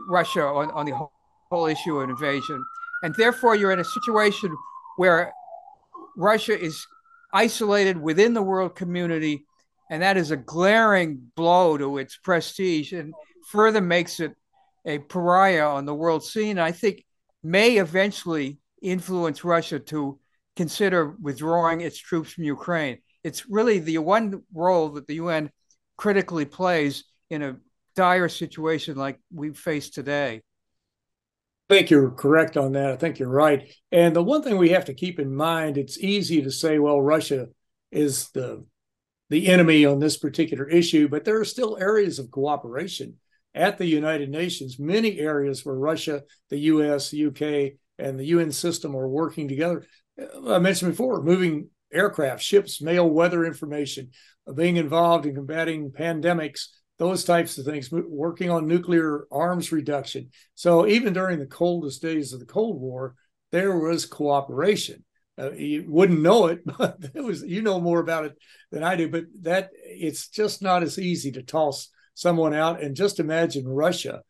Russia 0.07 0.43
on, 0.43 0.71
on 0.71 0.85
the 0.85 0.95
whole, 0.95 1.11
whole 1.49 1.65
issue 1.65 1.99
of 1.99 2.09
invasion. 2.09 2.63
And 3.03 3.13
therefore, 3.15 3.55
you're 3.55 3.71
in 3.71 3.79
a 3.79 3.85
situation 3.85 4.55
where 4.97 5.33
Russia 6.15 6.59
is 6.59 6.85
isolated 7.33 7.99
within 7.99 8.33
the 8.33 8.41
world 8.41 8.75
community, 8.75 9.45
and 9.89 10.01
that 10.01 10.17
is 10.17 10.31
a 10.31 10.37
glaring 10.37 11.31
blow 11.35 11.77
to 11.77 11.97
its 11.97 12.17
prestige 12.17 12.93
and 12.93 13.13
further 13.49 13.81
makes 13.81 14.19
it 14.19 14.35
a 14.85 14.99
pariah 14.99 15.67
on 15.67 15.85
the 15.85 15.93
world 15.93 16.23
scene. 16.23 16.57
I 16.59 16.71
think 16.71 17.05
may 17.43 17.77
eventually 17.77 18.57
influence 18.81 19.43
Russia 19.43 19.79
to 19.79 20.19
consider 20.55 21.15
withdrawing 21.21 21.81
its 21.81 21.97
troops 21.97 22.33
from 22.33 22.43
Ukraine. 22.43 22.97
It's 23.23 23.47
really 23.49 23.79
the 23.79 23.97
one 23.99 24.43
role 24.53 24.89
that 24.89 25.07
the 25.07 25.15
UN 25.15 25.51
critically 25.97 26.45
plays 26.45 27.03
in 27.29 27.41
a 27.41 27.57
dire 27.95 28.29
situation 28.29 28.95
like 28.95 29.19
we 29.33 29.53
face 29.53 29.89
today. 29.89 30.41
I 31.69 31.73
think 31.73 31.89
you're 31.89 32.11
correct 32.11 32.55
on 32.55 32.73
that. 32.73 32.91
I 32.91 32.95
think 32.95 33.19
you're 33.19 33.29
right. 33.29 33.73
And 33.91 34.15
the 34.15 34.23
one 34.23 34.41
thing 34.41 34.57
we 34.57 34.69
have 34.69 34.85
to 34.85 34.93
keep 34.93 35.19
in 35.19 35.35
mind, 35.35 35.77
it's 35.77 35.97
easy 35.97 36.41
to 36.43 36.51
say, 36.51 36.79
well, 36.79 37.01
Russia 37.01 37.47
is 37.91 38.29
the 38.29 38.65
the 39.29 39.47
enemy 39.47 39.85
on 39.85 39.99
this 39.99 40.17
particular 40.17 40.69
issue, 40.69 41.09
but 41.09 41.25
there 41.25 41.37
are 41.37 41.45
still 41.45 41.77
areas 41.77 42.17
of 42.17 42.31
cooperation 42.31 43.15
at 43.53 43.77
the 43.77 43.85
United 43.85 44.29
Nations, 44.29 44.79
many 44.79 45.19
areas 45.19 45.65
where 45.65 45.75
Russia, 45.75 46.23
the 46.49 46.59
US, 46.59 47.13
UK, 47.13 47.73
and 47.97 48.19
the 48.19 48.25
UN 48.25 48.51
system 48.51 48.95
are 48.95 49.07
working 49.07 49.47
together. 49.47 49.85
I 50.47 50.59
mentioned 50.59 50.91
before, 50.91 51.21
moving 51.21 51.69
aircraft, 51.91 52.43
ships, 52.43 52.81
mail 52.81 53.09
weather 53.09 53.45
information, 53.45 54.11
being 54.55 54.77
involved 54.77 55.25
in 55.25 55.35
combating 55.35 55.91
pandemics, 55.91 56.67
those 56.97 57.23
types 57.23 57.57
of 57.57 57.65
things, 57.65 57.91
working 57.91 58.49
on 58.49 58.67
nuclear 58.67 59.27
arms 59.31 59.71
reduction. 59.71 60.31
So 60.55 60.87
even 60.87 61.13
during 61.13 61.39
the 61.39 61.45
coldest 61.45 62.01
days 62.01 62.33
of 62.33 62.39
the 62.39 62.45
Cold 62.45 62.79
War, 62.81 63.15
there 63.51 63.77
was 63.77 64.05
cooperation. 64.05 65.03
Uh, 65.39 65.51
you 65.51 65.85
wouldn't 65.87 66.21
know 66.21 66.47
it, 66.47 66.61
but 66.77 66.97
it 67.13 67.23
was 67.23 67.43
you 67.43 67.61
know 67.61 67.79
more 67.79 67.99
about 67.99 68.25
it 68.25 68.37
than 68.71 68.83
I 68.83 68.95
do. 68.95 69.09
But 69.09 69.25
that 69.41 69.69
it's 69.73 70.29
just 70.29 70.61
not 70.61 70.83
as 70.83 70.97
easy 70.97 71.31
to 71.33 71.43
toss 71.43 71.89
someone 72.15 72.53
out. 72.53 72.81
And 72.81 72.95
just 72.95 73.19
imagine 73.19 73.67
Russia 73.67 74.23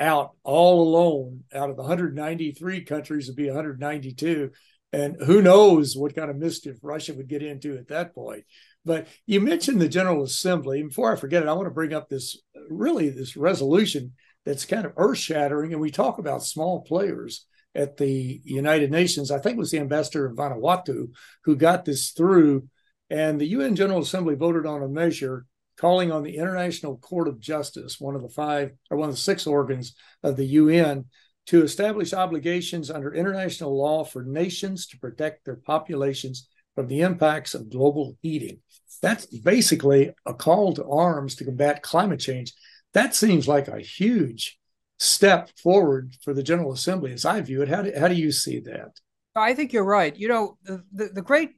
out 0.00 0.32
all 0.42 0.82
alone 0.82 1.44
out 1.54 1.70
of 1.70 1.76
the 1.76 1.82
193 1.82 2.84
countries 2.84 3.28
would 3.28 3.36
be 3.36 3.46
192 3.46 4.50
and 4.92 5.16
who 5.24 5.40
knows 5.40 5.96
what 5.96 6.16
kind 6.16 6.30
of 6.30 6.36
mischief 6.36 6.78
Russia 6.82 7.14
would 7.14 7.28
get 7.28 7.42
into 7.42 7.76
at 7.76 7.88
that 7.88 8.14
point. 8.14 8.44
But 8.84 9.06
you 9.26 9.40
mentioned 9.40 9.80
the 9.80 9.88
General 9.88 10.22
Assembly. 10.22 10.82
Before 10.82 11.12
I 11.12 11.16
forget 11.16 11.42
it, 11.42 11.48
I 11.48 11.52
want 11.52 11.66
to 11.66 11.74
bring 11.74 11.92
up 11.92 12.08
this 12.08 12.40
really 12.68 13.10
this 13.10 13.36
resolution 13.36 14.14
that's 14.44 14.64
kind 14.64 14.86
of 14.86 14.92
earth 14.96 15.18
shattering. 15.18 15.72
And 15.72 15.80
we 15.80 15.90
talk 15.90 16.18
about 16.18 16.42
small 16.42 16.80
players 16.82 17.46
at 17.74 17.98
the 17.98 18.40
United 18.42 18.90
Nations. 18.90 19.30
I 19.30 19.38
think 19.38 19.56
it 19.56 19.60
was 19.60 19.70
the 19.70 19.78
ambassador 19.78 20.26
of 20.26 20.36
Vanuatu 20.36 21.10
who 21.44 21.56
got 21.56 21.84
this 21.84 22.10
through. 22.10 22.68
And 23.10 23.40
the 23.40 23.48
UN 23.48 23.76
General 23.76 24.00
Assembly 24.00 24.34
voted 24.34 24.66
on 24.66 24.82
a 24.82 24.88
measure 24.88 25.46
calling 25.80 26.12
on 26.12 26.22
the 26.22 26.36
International 26.36 26.98
Court 26.98 27.26
of 27.26 27.40
Justice, 27.40 27.98
one 27.98 28.14
of 28.14 28.20
the 28.20 28.28
five 28.28 28.72
or 28.90 28.98
one 28.98 29.08
of 29.08 29.14
the 29.14 29.20
six 29.20 29.46
organs 29.46 29.94
of 30.22 30.36
the 30.36 30.44
UN, 30.44 31.06
to 31.46 31.62
establish 31.62 32.12
obligations 32.12 32.90
under 32.90 33.14
international 33.14 33.76
law 33.76 34.04
for 34.04 34.22
nations 34.22 34.86
to 34.88 34.98
protect 34.98 35.44
their 35.44 35.56
populations 35.56 36.48
from 36.74 36.86
the 36.86 37.00
impacts 37.00 37.54
of 37.54 37.70
global 37.70 38.18
heating. 38.20 38.58
That's 39.00 39.24
basically 39.24 40.12
a 40.26 40.34
call 40.34 40.74
to 40.74 40.86
arms 40.86 41.34
to 41.36 41.44
combat 41.44 41.82
climate 41.82 42.20
change. 42.20 42.52
That 42.92 43.14
seems 43.14 43.48
like 43.48 43.66
a 43.66 43.80
huge 43.80 44.58
step 44.98 45.48
forward 45.62 46.14
for 46.22 46.34
the 46.34 46.42
General 46.42 46.72
Assembly, 46.72 47.12
as 47.12 47.24
I 47.24 47.40
view 47.40 47.62
it. 47.62 47.68
How 47.68 47.82
do, 47.82 47.92
how 47.98 48.08
do 48.08 48.14
you 48.14 48.32
see 48.32 48.60
that? 48.60 49.00
I 49.34 49.54
think 49.54 49.72
you're 49.72 49.84
right. 49.84 50.14
You 50.14 50.28
know, 50.28 50.58
the, 50.62 50.84
the, 50.92 51.06
the 51.06 51.22
great 51.22 51.52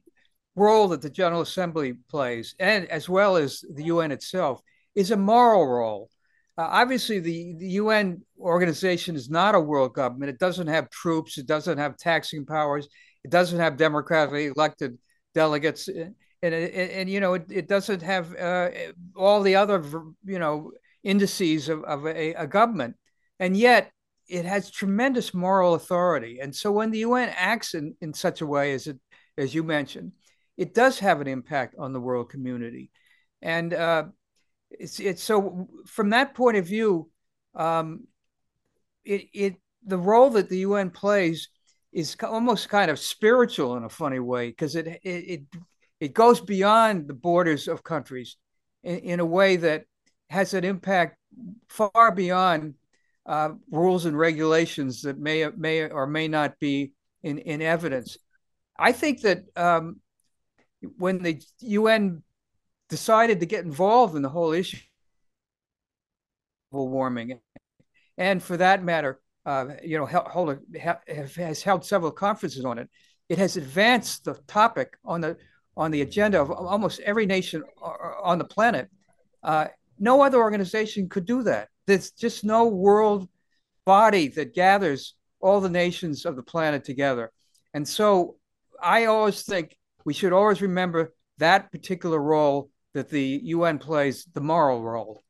role 0.55 0.87
that 0.89 1.01
the 1.01 1.09
General 1.09 1.41
Assembly 1.41 1.93
plays, 2.09 2.55
and 2.59 2.85
as 2.85 3.09
well 3.09 3.35
as 3.35 3.63
the 3.73 3.85
UN 3.85 4.11
itself, 4.11 4.61
is 4.95 5.11
a 5.11 5.17
moral 5.17 5.67
role. 5.67 6.09
Uh, 6.57 6.67
obviously, 6.69 7.19
the, 7.19 7.55
the 7.57 7.67
UN 7.69 8.21
organization 8.39 9.15
is 9.15 9.29
not 9.29 9.55
a 9.55 9.59
world 9.59 9.93
government. 9.93 10.29
It 10.29 10.37
doesn't 10.37 10.67
have 10.67 10.89
troops. 10.89 11.37
It 11.37 11.47
doesn't 11.47 11.79
have 11.79 11.97
taxing 11.97 12.45
powers. 12.45 12.87
It 13.23 13.31
doesn't 13.31 13.59
have 13.59 13.77
democratically 13.77 14.47
elected 14.47 14.97
delegates, 15.33 15.87
and 15.87 16.13
and, 16.43 16.53
and 16.53 17.09
you 17.09 17.19
know 17.19 17.35
it, 17.35 17.45
it 17.49 17.67
doesn't 17.67 18.01
have 18.01 18.35
uh, 18.35 18.69
all 19.15 19.41
the 19.41 19.55
other 19.55 19.81
you 20.25 20.39
know 20.39 20.71
indices 21.03 21.69
of, 21.69 21.83
of 21.85 22.05
a, 22.05 22.33
a 22.33 22.45
government, 22.45 22.95
and 23.39 23.57
yet 23.57 23.91
it 24.27 24.45
has 24.45 24.69
tremendous 24.69 25.33
moral 25.33 25.73
authority. 25.73 26.39
And 26.41 26.55
so 26.55 26.71
when 26.71 26.91
the 26.91 26.99
UN 26.99 27.29
acts 27.35 27.73
in, 27.73 27.95
in 28.01 28.13
such 28.13 28.41
a 28.41 28.47
way 28.47 28.73
as 28.73 28.87
it 28.87 28.99
as 29.37 29.55
you 29.55 29.63
mentioned, 29.63 30.11
it 30.57 30.73
does 30.73 30.99
have 30.99 31.21
an 31.21 31.27
impact 31.27 31.75
on 31.77 31.93
the 31.93 31.99
world 31.99 32.29
community, 32.29 32.91
and 33.41 33.73
uh, 33.73 34.05
it's 34.69 34.99
it's 34.99 35.23
so 35.23 35.67
from 35.87 36.09
that 36.11 36.35
point 36.35 36.57
of 36.57 36.67
view, 36.67 37.09
um, 37.55 38.05
it 39.03 39.27
it 39.33 39.55
the 39.85 39.97
role 39.97 40.29
that 40.31 40.49
the 40.49 40.59
UN 40.59 40.89
plays 40.89 41.49
is 41.91 42.15
almost 42.23 42.69
kind 42.69 42.89
of 42.89 42.99
spiritual 42.99 43.75
in 43.77 43.83
a 43.83 43.89
funny 43.89 44.19
way 44.19 44.49
because 44.49 44.75
it, 44.75 44.87
it 45.03 45.41
it 45.99 46.13
goes 46.13 46.41
beyond 46.41 47.07
the 47.07 47.13
borders 47.13 47.67
of 47.67 47.83
countries 47.83 48.37
in, 48.83 48.97
in 48.99 49.19
a 49.19 49.25
way 49.25 49.55
that 49.57 49.85
has 50.29 50.53
an 50.53 50.63
impact 50.63 51.17
far 51.69 52.11
beyond 52.13 52.75
uh, 53.25 53.49
rules 53.71 54.05
and 54.05 54.17
regulations 54.17 55.03
that 55.03 55.17
may 55.17 55.47
may 55.55 55.89
or 55.89 56.07
may 56.07 56.27
not 56.27 56.59
be 56.59 56.93
in, 57.21 57.37
in 57.39 57.61
evidence. 57.61 58.17
I 58.77 58.91
think 58.91 59.21
that 59.21 59.43
um, 59.55 60.01
when 60.97 61.21
the 61.21 61.41
UN 61.59 62.23
decided 62.89 63.39
to 63.39 63.45
get 63.45 63.65
involved 63.65 64.15
in 64.15 64.21
the 64.21 64.29
whole 64.29 64.53
issue 64.53 64.77
of 66.71 66.89
warming, 66.89 67.39
and 68.17 68.41
for 68.41 68.57
that 68.57 68.83
matter, 68.83 69.19
uh, 69.45 69.67
you 69.83 69.97
know, 69.97 70.05
hold 70.05 70.49
a, 70.49 70.99
has 71.07 71.63
held 71.63 71.85
several 71.85 72.11
conferences 72.11 72.65
on 72.65 72.77
it. 72.77 72.89
It 73.29 73.37
has 73.37 73.57
advanced 73.57 74.25
the 74.25 74.35
topic 74.47 74.97
on 75.03 75.21
the 75.21 75.37
on 75.75 75.91
the 75.91 76.01
agenda 76.01 76.39
of 76.39 76.51
almost 76.51 76.99
every 76.99 77.25
nation 77.25 77.63
on 77.81 78.37
the 78.37 78.45
planet. 78.45 78.89
Uh, 79.41 79.67
no 79.99 80.21
other 80.21 80.37
organization 80.37 81.09
could 81.09 81.25
do 81.25 81.43
that. 81.43 81.69
There's 81.87 82.11
just 82.11 82.43
no 82.43 82.67
world 82.67 83.27
body 83.85 84.27
that 84.29 84.53
gathers 84.53 85.15
all 85.39 85.61
the 85.61 85.69
nations 85.69 86.25
of 86.25 86.35
the 86.35 86.43
planet 86.43 86.83
together. 86.83 87.31
And 87.73 87.87
so 87.87 88.35
I 88.81 89.05
always 89.05 89.43
think 89.43 89.75
we 90.05 90.13
should 90.13 90.33
always 90.33 90.61
remember 90.61 91.13
that 91.37 91.71
particular 91.71 92.21
role 92.21 92.69
that 92.93 93.09
the 93.09 93.39
UN 93.43 93.79
plays, 93.79 94.25
the 94.33 94.41
moral 94.41 94.83
role 94.83 95.23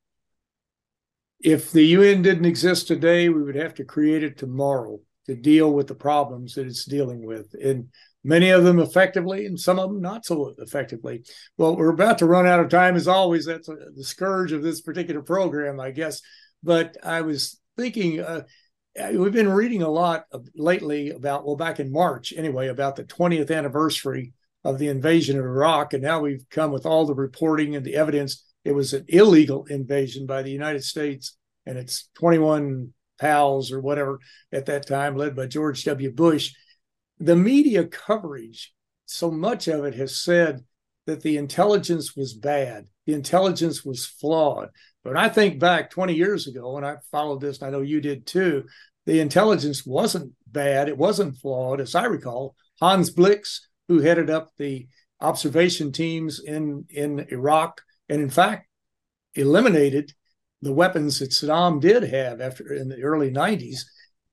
if 1.43 1.71
the 1.73 1.83
UN 1.83 2.21
didn't 2.21 2.45
exist 2.45 2.87
today, 2.87 3.27
we 3.29 3.43
would 3.43 3.55
have 3.55 3.73
to 3.75 3.83
create 3.83 4.23
it 4.23 4.37
tomorrow 4.37 4.99
to 5.25 5.35
deal 5.35 5.71
with 5.73 5.87
the 5.87 5.95
problems 5.95 6.55
that 6.55 6.65
it's 6.65 6.85
dealing 6.85 7.25
with. 7.25 7.53
And 7.61 7.89
many 8.23 8.49
of 8.49 8.63
them 8.63 8.79
effectively 8.79 9.45
and 9.45 9.59
some 9.59 9.77
of 9.77 9.89
them 9.89 10.01
not 10.01 10.25
so 10.25 10.55
effectively. 10.57 11.23
Well, 11.57 11.75
we're 11.75 11.89
about 11.89 12.17
to 12.19 12.25
run 12.25 12.47
out 12.47 12.61
of 12.61 12.69
time 12.69 12.95
as 12.95 13.09
always. 13.09 13.45
That's 13.45 13.67
the 13.67 14.03
scourge 14.03 14.53
of 14.53 14.63
this 14.63 14.81
particular 14.81 15.21
program, 15.21 15.81
I 15.81 15.91
guess. 15.91 16.21
But 16.63 16.95
I 17.03 17.21
was 17.21 17.59
thinking, 17.77 18.21
uh, 18.21 18.43
we've 19.13 19.33
been 19.33 19.51
reading 19.51 19.81
a 19.81 19.89
lot 19.89 20.25
lately 20.55 21.09
about, 21.09 21.45
well, 21.45 21.57
back 21.57 21.81
in 21.81 21.91
March 21.91 22.33
anyway, 22.35 22.69
about 22.69 22.95
the 22.95 23.03
20th 23.03 23.53
anniversary 23.53 24.31
of 24.63 24.79
the 24.79 24.87
invasion 24.87 25.37
of 25.37 25.45
Iraq. 25.45 25.93
And 25.93 26.03
now 26.03 26.19
we've 26.19 26.45
come 26.49 26.71
with 26.71 26.85
all 26.85 27.05
the 27.05 27.15
reporting 27.15 27.75
and 27.75 27.85
the 27.85 27.95
evidence 27.95 28.45
it 28.63 28.73
was 28.73 28.93
an 28.93 29.05
illegal 29.09 29.65
invasion 29.65 30.25
by 30.25 30.41
the 30.41 30.51
United 30.51 30.83
States 30.83 31.37
and 31.65 31.77
its 31.77 32.09
21 32.15 32.93
pals 33.19 33.71
or 33.71 33.81
whatever 33.81 34.19
at 34.51 34.65
that 34.67 34.87
time, 34.87 35.15
led 35.15 35.35
by 35.35 35.47
George 35.47 35.83
W. 35.83 36.11
Bush. 36.11 36.53
The 37.19 37.35
media 37.35 37.85
coverage, 37.85 38.73
so 39.05 39.29
much 39.29 39.67
of 39.67 39.85
it 39.85 39.95
has 39.95 40.15
said 40.15 40.63
that 41.05 41.21
the 41.21 41.37
intelligence 41.37 42.15
was 42.15 42.33
bad, 42.33 42.87
the 43.05 43.13
intelligence 43.13 43.83
was 43.83 44.05
flawed. 44.05 44.69
But 45.03 45.17
I 45.17 45.27
think 45.27 45.59
back 45.59 45.89
20 45.89 46.13
years 46.13 46.47
ago, 46.47 46.77
and 46.77 46.85
I 46.85 46.95
followed 47.11 47.41
this, 47.41 47.59
and 47.59 47.67
I 47.67 47.71
know 47.71 47.81
you 47.81 47.99
did 47.99 48.25
too, 48.25 48.65
the 49.05 49.19
intelligence 49.19 49.85
wasn't 49.85 50.31
bad, 50.47 50.87
it 50.87 50.97
wasn't 50.97 51.37
flawed. 51.37 51.81
As 51.81 51.93
I 51.95 52.05
recall, 52.05 52.55
Hans 52.79 53.09
Blix, 53.09 53.67
who 53.87 53.99
headed 53.99 54.29
up 54.29 54.51
the 54.57 54.87
observation 55.19 55.91
teams 55.91 56.39
in, 56.39 56.85
in 56.89 57.25
Iraq, 57.31 57.81
and 58.09 58.21
in 58.21 58.29
fact, 58.29 58.67
eliminated 59.35 60.13
the 60.61 60.73
weapons 60.73 61.19
that 61.19 61.31
Saddam 61.31 61.79
did 61.81 62.03
have 62.03 62.41
after 62.41 62.73
in 62.73 62.89
the 62.89 63.01
early 63.01 63.31
90s. 63.31 63.81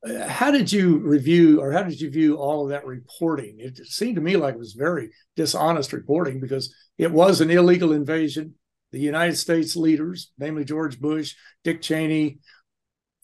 Uh, 0.07 0.27
how 0.27 0.51
did 0.51 0.73
you 0.73 0.99
review 0.99 1.61
or 1.61 1.73
how 1.73 1.83
did 1.83 2.01
you 2.01 2.11
view 2.11 2.37
all 2.37 2.65
of 2.65 2.71
that 2.71 2.87
reporting? 2.87 3.57
It 3.59 3.77
seemed 3.87 4.15
to 4.17 4.23
me 4.23 4.37
like 4.37 4.55
it 4.55 4.59
was 4.59 4.73
very 4.73 5.11
dishonest 5.37 5.93
reporting 5.93 6.41
because 6.41 6.75
it 6.97 7.11
was 7.11 7.41
an 7.41 7.51
illegal 7.51 7.93
invasion. 7.93 8.55
The 8.93 9.01
United 9.01 9.37
States 9.37 9.77
leaders, 9.77 10.33
namely 10.39 10.65
George 10.65 10.99
Bush, 11.01 11.35
Dick 11.65 11.83
Cheney, 11.83 12.39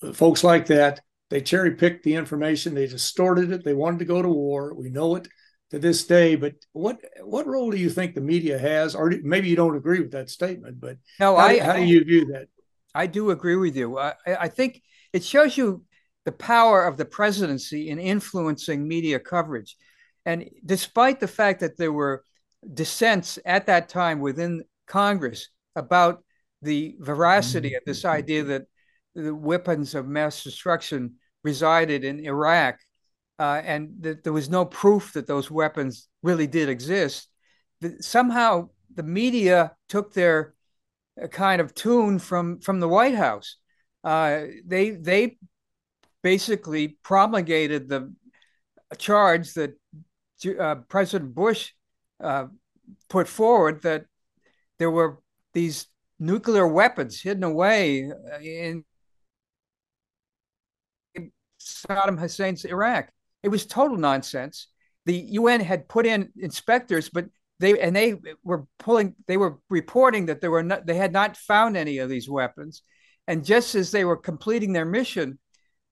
uh, 0.03 0.13
folks 0.13 0.45
like 0.45 0.67
that, 0.67 1.01
they 1.31 1.41
cherry 1.41 1.73
picked 1.73 2.05
the 2.05 2.15
information, 2.15 2.75
they 2.75 2.87
distorted 2.87 3.51
it, 3.51 3.65
they 3.65 3.75
wanted 3.75 3.99
to 4.01 4.05
go 4.05 4.23
to 4.23 4.29
war. 4.29 4.75
We 4.75 4.91
know 4.91 5.17
it 5.17 5.29
to 5.71 5.79
this 5.79 6.05
day. 6.05 6.37
But 6.37 6.55
what 6.73 7.01
what 7.23 7.47
role 7.47 7.71
do 7.71 7.77
you 7.77 7.91
think 7.91 8.15
the 8.15 8.21
media 8.21 8.59
has, 8.59 8.95
or 8.95 9.13
maybe 9.23 9.49
you 9.49 9.57
don't 9.57 9.77
agree 9.77 10.01
with 10.01 10.13
that 10.13 10.31
statement? 10.31 10.81
But 10.81 10.99
no, 11.21 11.37
how, 11.37 11.47
I, 11.47 11.59
how 11.59 11.75
do 11.75 11.85
you 11.85 12.05
view 12.05 12.27
that? 12.27 12.49
I 12.95 13.07
do 13.07 13.31
agree 13.31 13.57
with 13.57 13.77
you. 13.77 13.99
I, 13.99 14.15
I 14.27 14.49
think 14.49 14.83
it 15.13 15.25
shows 15.25 15.57
you 15.57 15.85
the 16.25 16.33
power 16.33 16.85
of 16.85 16.97
the 16.97 17.05
presidency 17.05 17.91
in 17.91 17.99
influencing 17.99 18.87
media 18.87 19.19
coverage. 19.19 19.77
And 20.25 20.51
despite 20.65 21.21
the 21.21 21.29
fact 21.29 21.61
that 21.61 21.77
there 21.77 21.93
were 21.93 22.25
dissents 22.75 23.39
at 23.45 23.67
that 23.67 23.89
time 23.89 24.21
within 24.21 24.65
Congress 24.87 25.49
about 25.77 26.25
the 26.63 26.97
veracity 26.99 27.75
of 27.75 27.83
this 27.87 28.01
mm-hmm. 28.01 28.17
idea 28.17 28.43
that 28.45 28.63
the 29.15 29.35
weapons 29.35 29.95
of 29.95 30.09
mass 30.09 30.43
destruction 30.43 31.15
resided 31.45 32.03
in 32.03 32.25
Iraq 32.25 32.79
uh, 33.39 33.61
and 33.65 33.95
that 34.01 34.25
there 34.25 34.33
was 34.33 34.49
no 34.49 34.65
proof 34.65 35.13
that 35.13 35.27
those 35.27 35.51
weapons 35.51 36.09
really 36.23 36.47
did 36.47 36.69
exist. 36.69 37.29
somehow 38.01 38.69
the 38.95 39.03
media 39.03 39.73
took 39.89 40.15
their 40.15 40.55
uh, 41.23 41.27
kind 41.29 41.61
of 41.61 41.75
tune 41.75 42.19
from 42.19 42.61
from 42.61 42.81
the 42.81 42.89
White 42.89 43.15
House. 43.15 43.57
Uh, 44.03 44.45
they 44.65 44.91
they 44.91 45.39
basically 46.23 46.97
promulgated 47.03 47.89
the 47.89 48.13
charge 48.99 49.53
that 49.55 49.79
uh, 50.59 50.77
President 50.89 51.35
Bush 51.35 51.73
uh, 52.23 52.47
put 53.09 53.29
forward 53.29 53.83
that 53.83 54.07
there 54.79 54.91
were 54.91 55.21
these 55.53 55.87
nuclear 56.19 56.67
weapons 56.67 57.21
hidden 57.21 57.45
away 57.45 58.11
uh, 58.11 58.41
in 58.41 58.85
Saddam 61.61 62.19
Hussein's 62.19 62.65
Iraq. 62.65 63.11
It 63.47 63.51
was 63.51 63.65
total 63.65 63.97
nonsense. 63.97 64.67
The 65.05 65.15
UN 65.15 65.61
had 65.61 65.89
put 65.89 66.05
in 66.05 66.31
inspectors, 66.37 67.09
but 67.09 67.27
they 67.61 67.79
and 67.79 67.95
they 67.95 68.17
were 68.43 68.67
pulling. 68.81 69.15
They 69.29 69.37
were 69.37 69.61
reporting 69.71 70.27
that 70.27 70.41
there 70.41 70.51
were 70.51 70.65
not, 70.65 70.85
they 70.85 70.97
had 70.97 71.13
not 71.13 71.37
found 71.37 71.77
any 71.77 71.99
of 71.99 72.09
these 72.09 72.29
weapons, 72.29 72.83
and 73.29 73.45
just 73.45 73.77
as 73.77 73.93
they 73.93 74.05
were 74.05 74.17
completing 74.17 74.73
their 74.73 74.85
mission, 74.85 75.39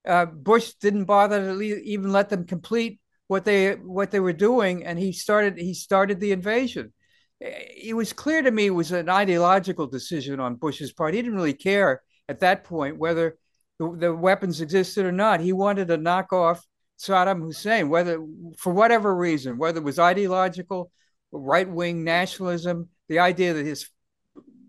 uh, 0.04 0.26
Bush 0.26 0.72
didn't 0.80 1.04
bother 1.04 1.56
to 1.56 1.62
even 1.62 2.10
let 2.10 2.28
them 2.28 2.44
complete 2.44 2.98
what 3.28 3.44
they 3.44 3.74
what 3.74 4.10
they 4.10 4.18
were 4.18 4.32
doing, 4.32 4.84
and 4.84 4.98
he 4.98 5.12
started 5.12 5.56
he 5.56 5.74
started 5.74 6.18
the 6.18 6.32
invasion. 6.32 6.92
It 7.40 7.94
was 7.94 8.12
clear 8.12 8.42
to 8.42 8.50
me 8.50 8.66
it 8.66 8.70
was 8.70 8.90
an 8.90 9.08
ideological 9.08 9.86
decision 9.86 10.40
on 10.40 10.56
Bush's 10.56 10.92
part. 10.92 11.14
He 11.14 11.22
didn't 11.22 11.36
really 11.36 11.54
care 11.54 12.02
at 12.28 12.40
that 12.40 12.64
point 12.64 12.98
whether 12.98 13.38
the, 13.78 13.96
the 13.96 14.12
weapons 14.12 14.60
existed 14.60 15.06
or 15.06 15.12
not. 15.12 15.38
He 15.38 15.52
wanted 15.52 15.86
to 15.86 15.96
knock 15.98 16.32
off 16.32 16.66
Saddam 16.98 17.40
Hussein, 17.40 17.88
whether 17.88 18.24
for 18.58 18.72
whatever 18.72 19.14
reason, 19.14 19.58
whether 19.58 19.78
it 19.78 19.84
was 19.84 19.98
ideological, 19.98 20.90
right 21.32 21.68
wing 21.68 22.04
nationalism, 22.04 22.88
the 23.08 23.18
idea 23.18 23.54
that 23.54 23.66
his 23.66 23.88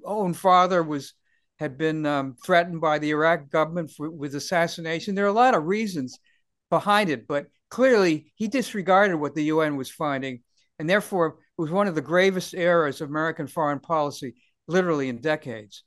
own 0.03 0.33
father 0.33 0.83
was 0.83 1.13
had 1.57 1.77
been 1.77 2.05
um, 2.05 2.35
threatened 2.43 2.81
by 2.81 2.99
the 2.99 3.11
Iraq 3.11 3.49
government 3.49 3.89
for, 3.89 4.09
with 4.09 4.35
assassination. 4.35 5.15
There 5.15 5.25
are 5.25 5.29
a 5.29 5.33
lot 5.33 5.55
of 5.55 5.63
reasons 5.63 6.19
behind 6.69 7.09
it, 7.09 7.27
but 7.27 7.47
clearly 7.69 8.33
he 8.35 8.47
disregarded 8.47 9.15
what 9.15 9.35
the 9.35 9.45
UN 9.45 9.77
was 9.77 9.89
finding, 9.89 10.41
and 10.79 10.89
therefore 10.89 11.27
it 11.27 11.61
was 11.61 11.71
one 11.71 11.87
of 11.87 11.95
the 11.95 12.01
gravest 12.01 12.53
errors 12.53 12.99
of 12.99 13.09
American 13.09 13.47
foreign 13.47 13.79
policy, 13.79 14.35
literally 14.67 15.07
in 15.07 15.21
decades. 15.21 15.83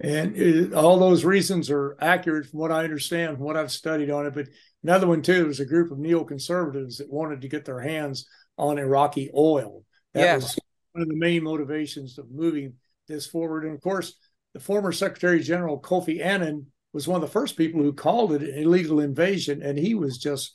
And 0.00 0.36
it, 0.36 0.74
all 0.74 0.98
those 0.98 1.24
reasons 1.24 1.70
are 1.70 1.96
accurate 2.00 2.46
from 2.46 2.60
what 2.60 2.70
I 2.70 2.84
understand, 2.84 3.36
from 3.36 3.46
what 3.46 3.56
I've 3.56 3.72
studied 3.72 4.10
on 4.10 4.26
it. 4.26 4.34
But 4.34 4.48
another 4.82 5.06
one, 5.06 5.22
too, 5.22 5.46
was 5.46 5.60
a 5.60 5.66
group 5.66 5.90
of 5.90 5.98
neoconservatives 5.98 6.98
that 6.98 7.12
wanted 7.12 7.40
to 7.42 7.48
get 7.48 7.64
their 7.64 7.80
hands 7.80 8.26
on 8.56 8.78
Iraqi 8.78 9.30
oil. 9.34 9.84
That 10.14 10.20
yes. 10.20 10.42
was 10.42 10.58
one 10.92 11.02
of 11.02 11.08
the 11.08 11.16
main 11.16 11.44
motivations 11.44 12.18
of 12.18 12.30
moving 12.30 12.74
this 13.06 13.26
forward. 13.26 13.64
And 13.64 13.74
of 13.74 13.80
course, 13.80 14.14
the 14.54 14.60
former 14.60 14.92
Secretary 14.92 15.40
General 15.40 15.80
Kofi 15.80 16.24
Annan 16.24 16.66
was 16.92 17.06
one 17.06 17.16
of 17.16 17.28
the 17.28 17.32
first 17.32 17.56
people 17.56 17.82
who 17.82 17.92
called 17.92 18.32
it 18.32 18.42
an 18.42 18.54
illegal 18.54 19.00
invasion, 19.00 19.62
and 19.62 19.78
he 19.78 19.94
was 19.94 20.18
just 20.18 20.52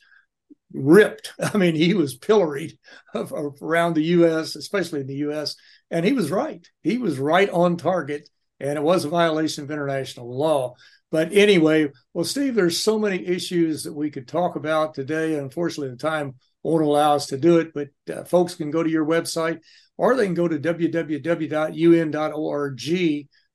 ripped. 0.72 1.32
I 1.40 1.56
mean, 1.56 1.74
he 1.74 1.94
was 1.94 2.16
pilloried 2.16 2.78
around 3.14 3.94
the 3.94 4.04
U.S., 4.04 4.56
especially 4.56 5.00
in 5.00 5.06
the 5.06 5.16
U.S., 5.16 5.56
and 5.90 6.04
he 6.04 6.12
was 6.12 6.30
right. 6.30 6.66
He 6.82 6.98
was 6.98 7.18
right 7.18 7.48
on 7.50 7.76
target 7.76 8.28
and 8.60 8.78
it 8.78 8.82
was 8.82 9.04
a 9.04 9.08
violation 9.08 9.64
of 9.64 9.70
international 9.70 10.36
law. 10.36 10.74
But 11.10 11.32
anyway, 11.32 11.90
well, 12.12 12.24
Steve, 12.24 12.54
there's 12.54 12.80
so 12.80 12.98
many 12.98 13.24
issues 13.24 13.84
that 13.84 13.94
we 13.94 14.10
could 14.10 14.26
talk 14.26 14.56
about 14.56 14.94
today. 14.94 15.38
Unfortunately, 15.38 15.90
the 15.90 15.96
time 15.96 16.34
won't 16.62 16.82
allow 16.82 17.14
us 17.14 17.26
to 17.26 17.36
do 17.36 17.58
it, 17.58 17.72
but 17.74 17.88
uh, 18.12 18.24
folks 18.24 18.54
can 18.54 18.70
go 18.70 18.82
to 18.82 18.90
your 18.90 19.06
website 19.06 19.60
or 19.96 20.16
they 20.16 20.24
can 20.24 20.34
go 20.34 20.48
to 20.48 20.58
www.un.org 20.58 21.20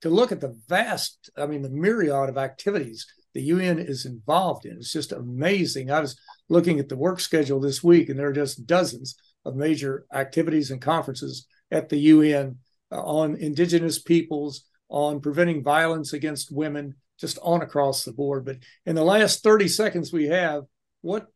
to 0.01 0.09
look 0.09 0.31
at 0.31 0.39
the 0.39 0.57
vast, 0.69 1.29
I 1.37 1.45
mean, 1.45 1.61
the 1.61 1.69
myriad 1.69 2.29
of 2.29 2.37
activities 2.37 3.05
the 3.33 3.41
UN 3.41 3.79
is 3.79 4.05
involved 4.05 4.65
in. 4.65 4.77
It's 4.77 4.91
just 4.91 5.11
amazing. 5.11 5.91
I 5.91 5.99
was 5.99 6.19
looking 6.49 6.79
at 6.79 6.89
the 6.89 6.97
work 6.97 7.19
schedule 7.19 7.59
this 7.59 7.83
week, 7.83 8.09
and 8.09 8.17
there 8.17 8.29
are 8.29 8.33
just 8.33 8.65
dozens 8.65 9.15
of 9.45 9.55
major 9.55 10.05
activities 10.13 10.71
and 10.71 10.81
conferences 10.81 11.47
at 11.71 11.89
the 11.89 11.97
UN 11.97 12.57
uh, 12.91 13.01
on 13.01 13.35
indigenous 13.35 14.01
peoples, 14.01 14.63
on 14.89 15.21
preventing 15.21 15.63
violence 15.63 16.13
against 16.13 16.51
women, 16.51 16.95
just 17.19 17.37
on 17.41 17.61
across 17.61 18.03
the 18.03 18.13
board. 18.13 18.45
But 18.45 18.57
in 18.85 18.95
the 18.95 19.03
last 19.03 19.43
30 19.43 19.67
seconds 19.67 20.11
we 20.11 20.27
have, 20.27 20.63
what 21.01 21.27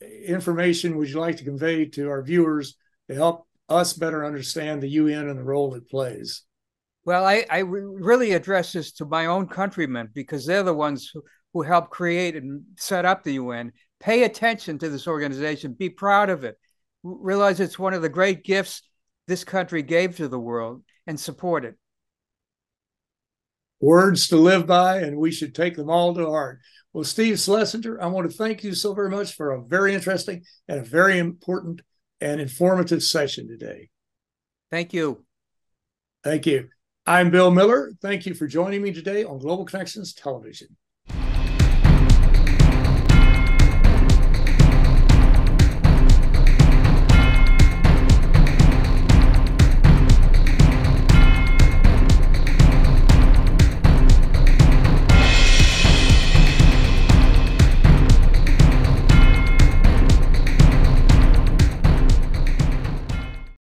information 0.00 0.96
would 0.96 1.08
you 1.08 1.20
like 1.20 1.36
to 1.36 1.44
convey 1.44 1.86
to 1.86 2.08
our 2.08 2.22
viewers 2.22 2.76
to 3.08 3.14
help 3.14 3.46
us 3.68 3.92
better 3.92 4.24
understand 4.24 4.82
the 4.82 4.88
UN 4.88 5.28
and 5.28 5.38
the 5.38 5.44
role 5.44 5.74
it 5.74 5.88
plays? 5.88 6.42
Well, 7.04 7.24
I, 7.24 7.44
I 7.50 7.58
really 7.58 8.32
address 8.32 8.72
this 8.72 8.92
to 8.92 9.04
my 9.04 9.26
own 9.26 9.46
countrymen 9.46 10.08
because 10.14 10.46
they're 10.46 10.62
the 10.62 10.74
ones 10.74 11.10
who, 11.12 11.22
who 11.52 11.62
helped 11.62 11.90
create 11.90 12.34
and 12.34 12.62
set 12.78 13.04
up 13.04 13.22
the 13.22 13.34
UN. 13.34 13.72
Pay 14.00 14.24
attention 14.24 14.78
to 14.78 14.88
this 14.88 15.06
organization, 15.06 15.74
be 15.74 15.90
proud 15.90 16.30
of 16.30 16.44
it, 16.44 16.56
realize 17.02 17.60
it's 17.60 17.78
one 17.78 17.94
of 17.94 18.02
the 18.02 18.08
great 18.08 18.44
gifts 18.44 18.82
this 19.26 19.44
country 19.44 19.82
gave 19.82 20.16
to 20.16 20.28
the 20.28 20.38
world, 20.38 20.82
and 21.06 21.18
support 21.18 21.64
it 21.64 21.76
words 23.80 24.28
to 24.28 24.36
live 24.36 24.66
by, 24.66 24.98
and 24.98 25.16
we 25.16 25.30
should 25.30 25.54
take 25.54 25.76
them 25.76 25.90
all 25.90 26.14
to 26.14 26.26
heart. 26.26 26.60
Well, 26.92 27.04
Steve 27.04 27.38
Schlesinger, 27.38 28.00
I 28.00 28.06
want 28.06 28.30
to 28.30 28.36
thank 28.36 28.62
you 28.62 28.74
so 28.74 28.94
very 28.94 29.10
much 29.10 29.34
for 29.34 29.50
a 29.50 29.62
very 29.62 29.94
interesting 29.94 30.44
and 30.68 30.80
a 30.80 30.84
very 30.84 31.18
important 31.18 31.82
and 32.20 32.40
informative 32.40 33.02
session 33.02 33.48
today. 33.48 33.90
Thank 34.70 34.92
you. 34.92 35.24
Thank 36.22 36.46
you. 36.46 36.68
I'm 37.06 37.30
Bill 37.30 37.50
Miller. 37.50 37.92
Thank 38.00 38.26
you 38.26 38.34
for 38.34 38.46
joining 38.46 38.80
me 38.80 38.92
today 38.92 39.24
on 39.24 39.38
Global 39.38 39.64
Connections 39.64 40.14
Television. 40.14 40.68